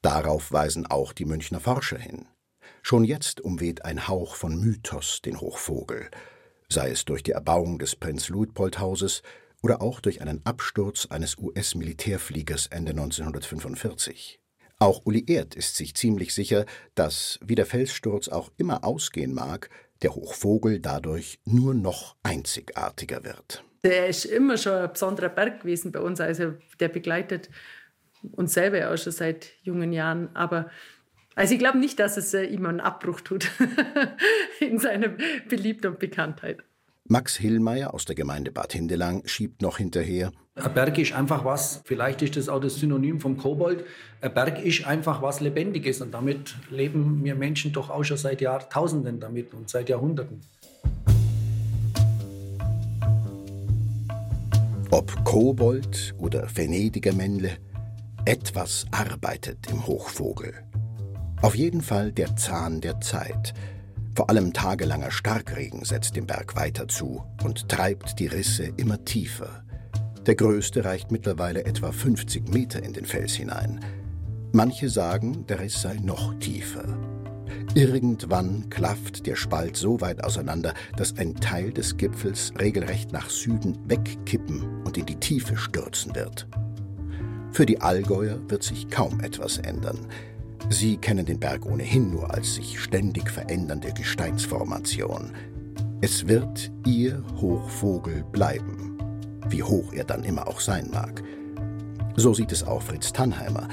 Darauf 0.00 0.52
weisen 0.52 0.86
auch 0.86 1.12
die 1.12 1.26
Münchner 1.26 1.60
Forscher 1.60 1.98
hin. 1.98 2.26
Schon 2.82 3.04
jetzt 3.04 3.40
umweht 3.40 3.84
ein 3.84 4.08
Hauch 4.08 4.34
von 4.34 4.58
Mythos 4.58 5.20
den 5.22 5.40
Hochvogel, 5.40 6.10
sei 6.68 6.90
es 6.90 7.04
durch 7.04 7.22
die 7.22 7.32
Erbauung 7.32 7.78
des 7.78 7.94
Prinz-Luitpold-Hauses 7.96 9.22
oder 9.62 9.80
auch 9.80 10.00
durch 10.00 10.20
einen 10.20 10.44
Absturz 10.44 11.06
eines 11.06 11.38
US-Militärfliegers 11.38 12.66
Ende 12.66 12.90
1945. 12.90 14.41
Auch 14.82 15.02
Uli 15.04 15.22
Erd 15.28 15.54
ist 15.54 15.76
sich 15.76 15.94
ziemlich 15.94 16.34
sicher, 16.34 16.66
dass, 16.96 17.38
wie 17.40 17.54
der 17.54 17.66
Felssturz 17.66 18.26
auch 18.26 18.50
immer 18.56 18.82
ausgehen 18.82 19.32
mag, 19.32 19.70
der 20.02 20.12
Hochvogel 20.16 20.80
dadurch 20.80 21.38
nur 21.44 21.72
noch 21.72 22.16
einzigartiger 22.24 23.22
wird. 23.22 23.62
Der 23.84 24.08
ist 24.08 24.24
immer 24.24 24.56
schon 24.56 24.72
ein 24.72 24.92
besonderer 24.92 25.28
Berg 25.28 25.60
gewesen 25.60 25.92
bei 25.92 26.00
uns. 26.00 26.20
Also 26.20 26.54
der 26.80 26.88
begleitet 26.88 27.48
uns 28.32 28.54
selber 28.54 28.90
auch 28.90 28.96
schon 28.96 29.12
seit 29.12 29.52
jungen 29.62 29.92
Jahren. 29.92 30.34
Aber 30.34 30.68
also 31.36 31.52
ich 31.52 31.60
glaube 31.60 31.78
nicht, 31.78 32.00
dass 32.00 32.16
es 32.16 32.34
äh, 32.34 32.42
ihm 32.42 32.66
einen 32.66 32.80
Abbruch 32.80 33.20
tut 33.20 33.52
in 34.58 34.80
seiner 34.80 35.10
Beliebtheit 35.48 35.92
und 35.92 36.00
Bekanntheit. 36.00 36.58
Max 37.08 37.36
Hillmeier 37.36 37.94
aus 37.94 38.04
der 38.04 38.14
Gemeinde 38.14 38.52
Bad 38.52 38.72
Hindelang 38.72 39.26
schiebt 39.26 39.60
noch 39.60 39.78
hinterher. 39.78 40.30
Ein 40.54 40.72
Berg 40.72 40.98
ist 40.98 41.12
einfach 41.12 41.44
was, 41.44 41.82
vielleicht 41.84 42.22
ist 42.22 42.36
das 42.36 42.48
auch 42.48 42.60
das 42.60 42.76
Synonym 42.76 43.20
vom 43.20 43.36
Kobold. 43.36 43.84
Ein 44.20 44.32
Berg 44.32 44.64
ist 44.64 44.86
einfach 44.86 45.20
was 45.20 45.40
Lebendiges 45.40 46.00
und 46.00 46.14
damit 46.14 46.54
leben 46.70 47.24
wir 47.24 47.34
Menschen 47.34 47.72
doch 47.72 47.90
auch 47.90 48.04
schon 48.04 48.18
seit 48.18 48.40
Jahrtausenden 48.40 49.18
damit 49.18 49.52
und 49.52 49.68
seit 49.68 49.88
Jahrhunderten. 49.88 50.42
Ob 54.90 55.24
Kobold 55.24 56.14
oder 56.18 56.46
Venediger 56.54 57.14
Männle, 57.14 57.56
etwas 58.26 58.86
arbeitet 58.92 59.68
im 59.70 59.86
Hochvogel. 59.86 60.54
Auf 61.40 61.56
jeden 61.56 61.82
Fall 61.82 62.12
der 62.12 62.36
Zahn 62.36 62.80
der 62.80 63.00
Zeit– 63.00 63.54
vor 64.14 64.28
allem 64.28 64.52
tagelanger 64.52 65.10
Starkregen 65.10 65.84
setzt 65.84 66.16
dem 66.16 66.26
Berg 66.26 66.54
weiter 66.54 66.86
zu 66.86 67.24
und 67.44 67.68
treibt 67.68 68.18
die 68.18 68.26
Risse 68.26 68.64
immer 68.76 69.02
tiefer. 69.04 69.64
Der 70.26 70.34
größte 70.34 70.84
reicht 70.84 71.10
mittlerweile 71.10 71.64
etwa 71.64 71.92
50 71.92 72.48
Meter 72.48 72.82
in 72.82 72.92
den 72.92 73.06
Fels 73.06 73.34
hinein. 73.34 73.80
Manche 74.52 74.90
sagen, 74.90 75.46
der 75.46 75.60
Riss 75.60 75.80
sei 75.80 75.94
noch 75.94 76.38
tiefer. 76.38 76.84
Irgendwann 77.74 78.68
klafft 78.68 79.26
der 79.26 79.34
Spalt 79.34 79.76
so 79.76 80.02
weit 80.02 80.22
auseinander, 80.22 80.74
dass 80.96 81.16
ein 81.16 81.34
Teil 81.36 81.72
des 81.72 81.96
Gipfels 81.96 82.52
regelrecht 82.60 83.12
nach 83.12 83.30
Süden 83.30 83.78
wegkippen 83.88 84.82
und 84.84 84.98
in 84.98 85.06
die 85.06 85.16
Tiefe 85.16 85.56
stürzen 85.56 86.14
wird. 86.14 86.46
Für 87.52 87.64
die 87.64 87.80
Allgäuer 87.80 88.38
wird 88.48 88.62
sich 88.62 88.88
kaum 88.90 89.20
etwas 89.20 89.58
ändern. 89.58 90.06
Sie 90.70 90.96
kennen 90.96 91.26
den 91.26 91.38
Berg 91.38 91.66
ohnehin 91.66 92.10
nur 92.10 92.32
als 92.32 92.54
sich 92.54 92.80
ständig 92.80 93.30
verändernde 93.30 93.92
Gesteinsformation. 93.92 95.32
Es 96.00 96.26
wird 96.26 96.70
Ihr 96.86 97.22
Hochvogel 97.40 98.24
bleiben, 98.32 98.98
wie 99.48 99.62
hoch 99.62 99.92
er 99.92 100.04
dann 100.04 100.24
immer 100.24 100.48
auch 100.48 100.60
sein 100.60 100.88
mag. 100.92 101.22
So 102.16 102.34
sieht 102.34 102.52
es 102.52 102.62
auch 102.64 102.82
Fritz 102.82 103.12
Tannheimer. 103.12 103.68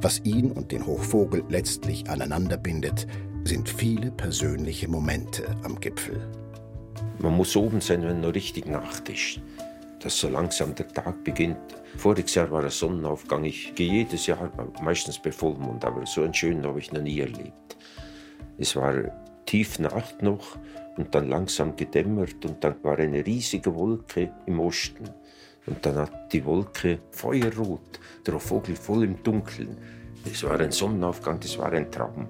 Was 0.00 0.20
ihn 0.24 0.50
und 0.50 0.72
den 0.72 0.86
Hochvogel 0.86 1.44
letztlich 1.48 2.08
aneinander 2.08 2.56
bindet, 2.56 3.06
sind 3.44 3.68
viele 3.68 4.10
persönliche 4.10 4.88
Momente 4.88 5.44
am 5.62 5.78
Gipfel. 5.80 6.20
Man 7.18 7.36
muss 7.36 7.54
oben 7.56 7.80
sein, 7.80 8.02
wenn 8.02 8.20
noch 8.20 8.34
richtig 8.34 8.66
Nacht 8.66 9.08
ist 9.08 9.40
dass 10.00 10.18
so 10.18 10.28
langsam 10.28 10.74
der 10.74 10.88
Tag 10.88 11.22
beginnt. 11.24 11.58
Voriges 11.96 12.34
Jahr 12.34 12.50
war 12.50 12.62
der 12.62 12.70
Sonnenaufgang. 12.70 13.44
Ich 13.44 13.74
gehe 13.74 13.92
jedes 13.92 14.26
Jahr, 14.26 14.50
meistens 14.82 15.18
bei 15.18 15.30
Vollmond, 15.30 15.84
aber 15.84 16.06
so 16.06 16.22
einen 16.22 16.34
schönen 16.34 16.66
habe 16.66 16.78
ich 16.78 16.92
noch 16.92 17.02
nie 17.02 17.20
erlebt. 17.20 17.76
Es 18.58 18.74
war 18.76 18.94
tief 19.46 19.78
Nacht 19.78 20.22
noch 20.22 20.58
und 20.96 21.14
dann 21.14 21.28
langsam 21.28 21.76
gedämmert 21.76 22.44
und 22.44 22.62
dann 22.62 22.76
war 22.82 22.98
eine 22.98 23.24
riesige 23.24 23.74
Wolke 23.74 24.32
im 24.46 24.60
Osten. 24.60 25.08
Und 25.66 25.84
dann 25.84 25.96
hat 25.96 26.32
die 26.32 26.44
Wolke 26.44 26.98
feuerrot, 27.10 28.00
der 28.26 28.38
Vogel 28.40 28.76
voll 28.76 29.04
im 29.04 29.22
Dunkeln. 29.22 29.76
Es 30.24 30.42
war 30.44 30.58
ein 30.58 30.72
Sonnenaufgang, 30.72 31.40
das 31.40 31.58
war 31.58 31.72
ein 31.72 31.90
Traum. 31.90 32.28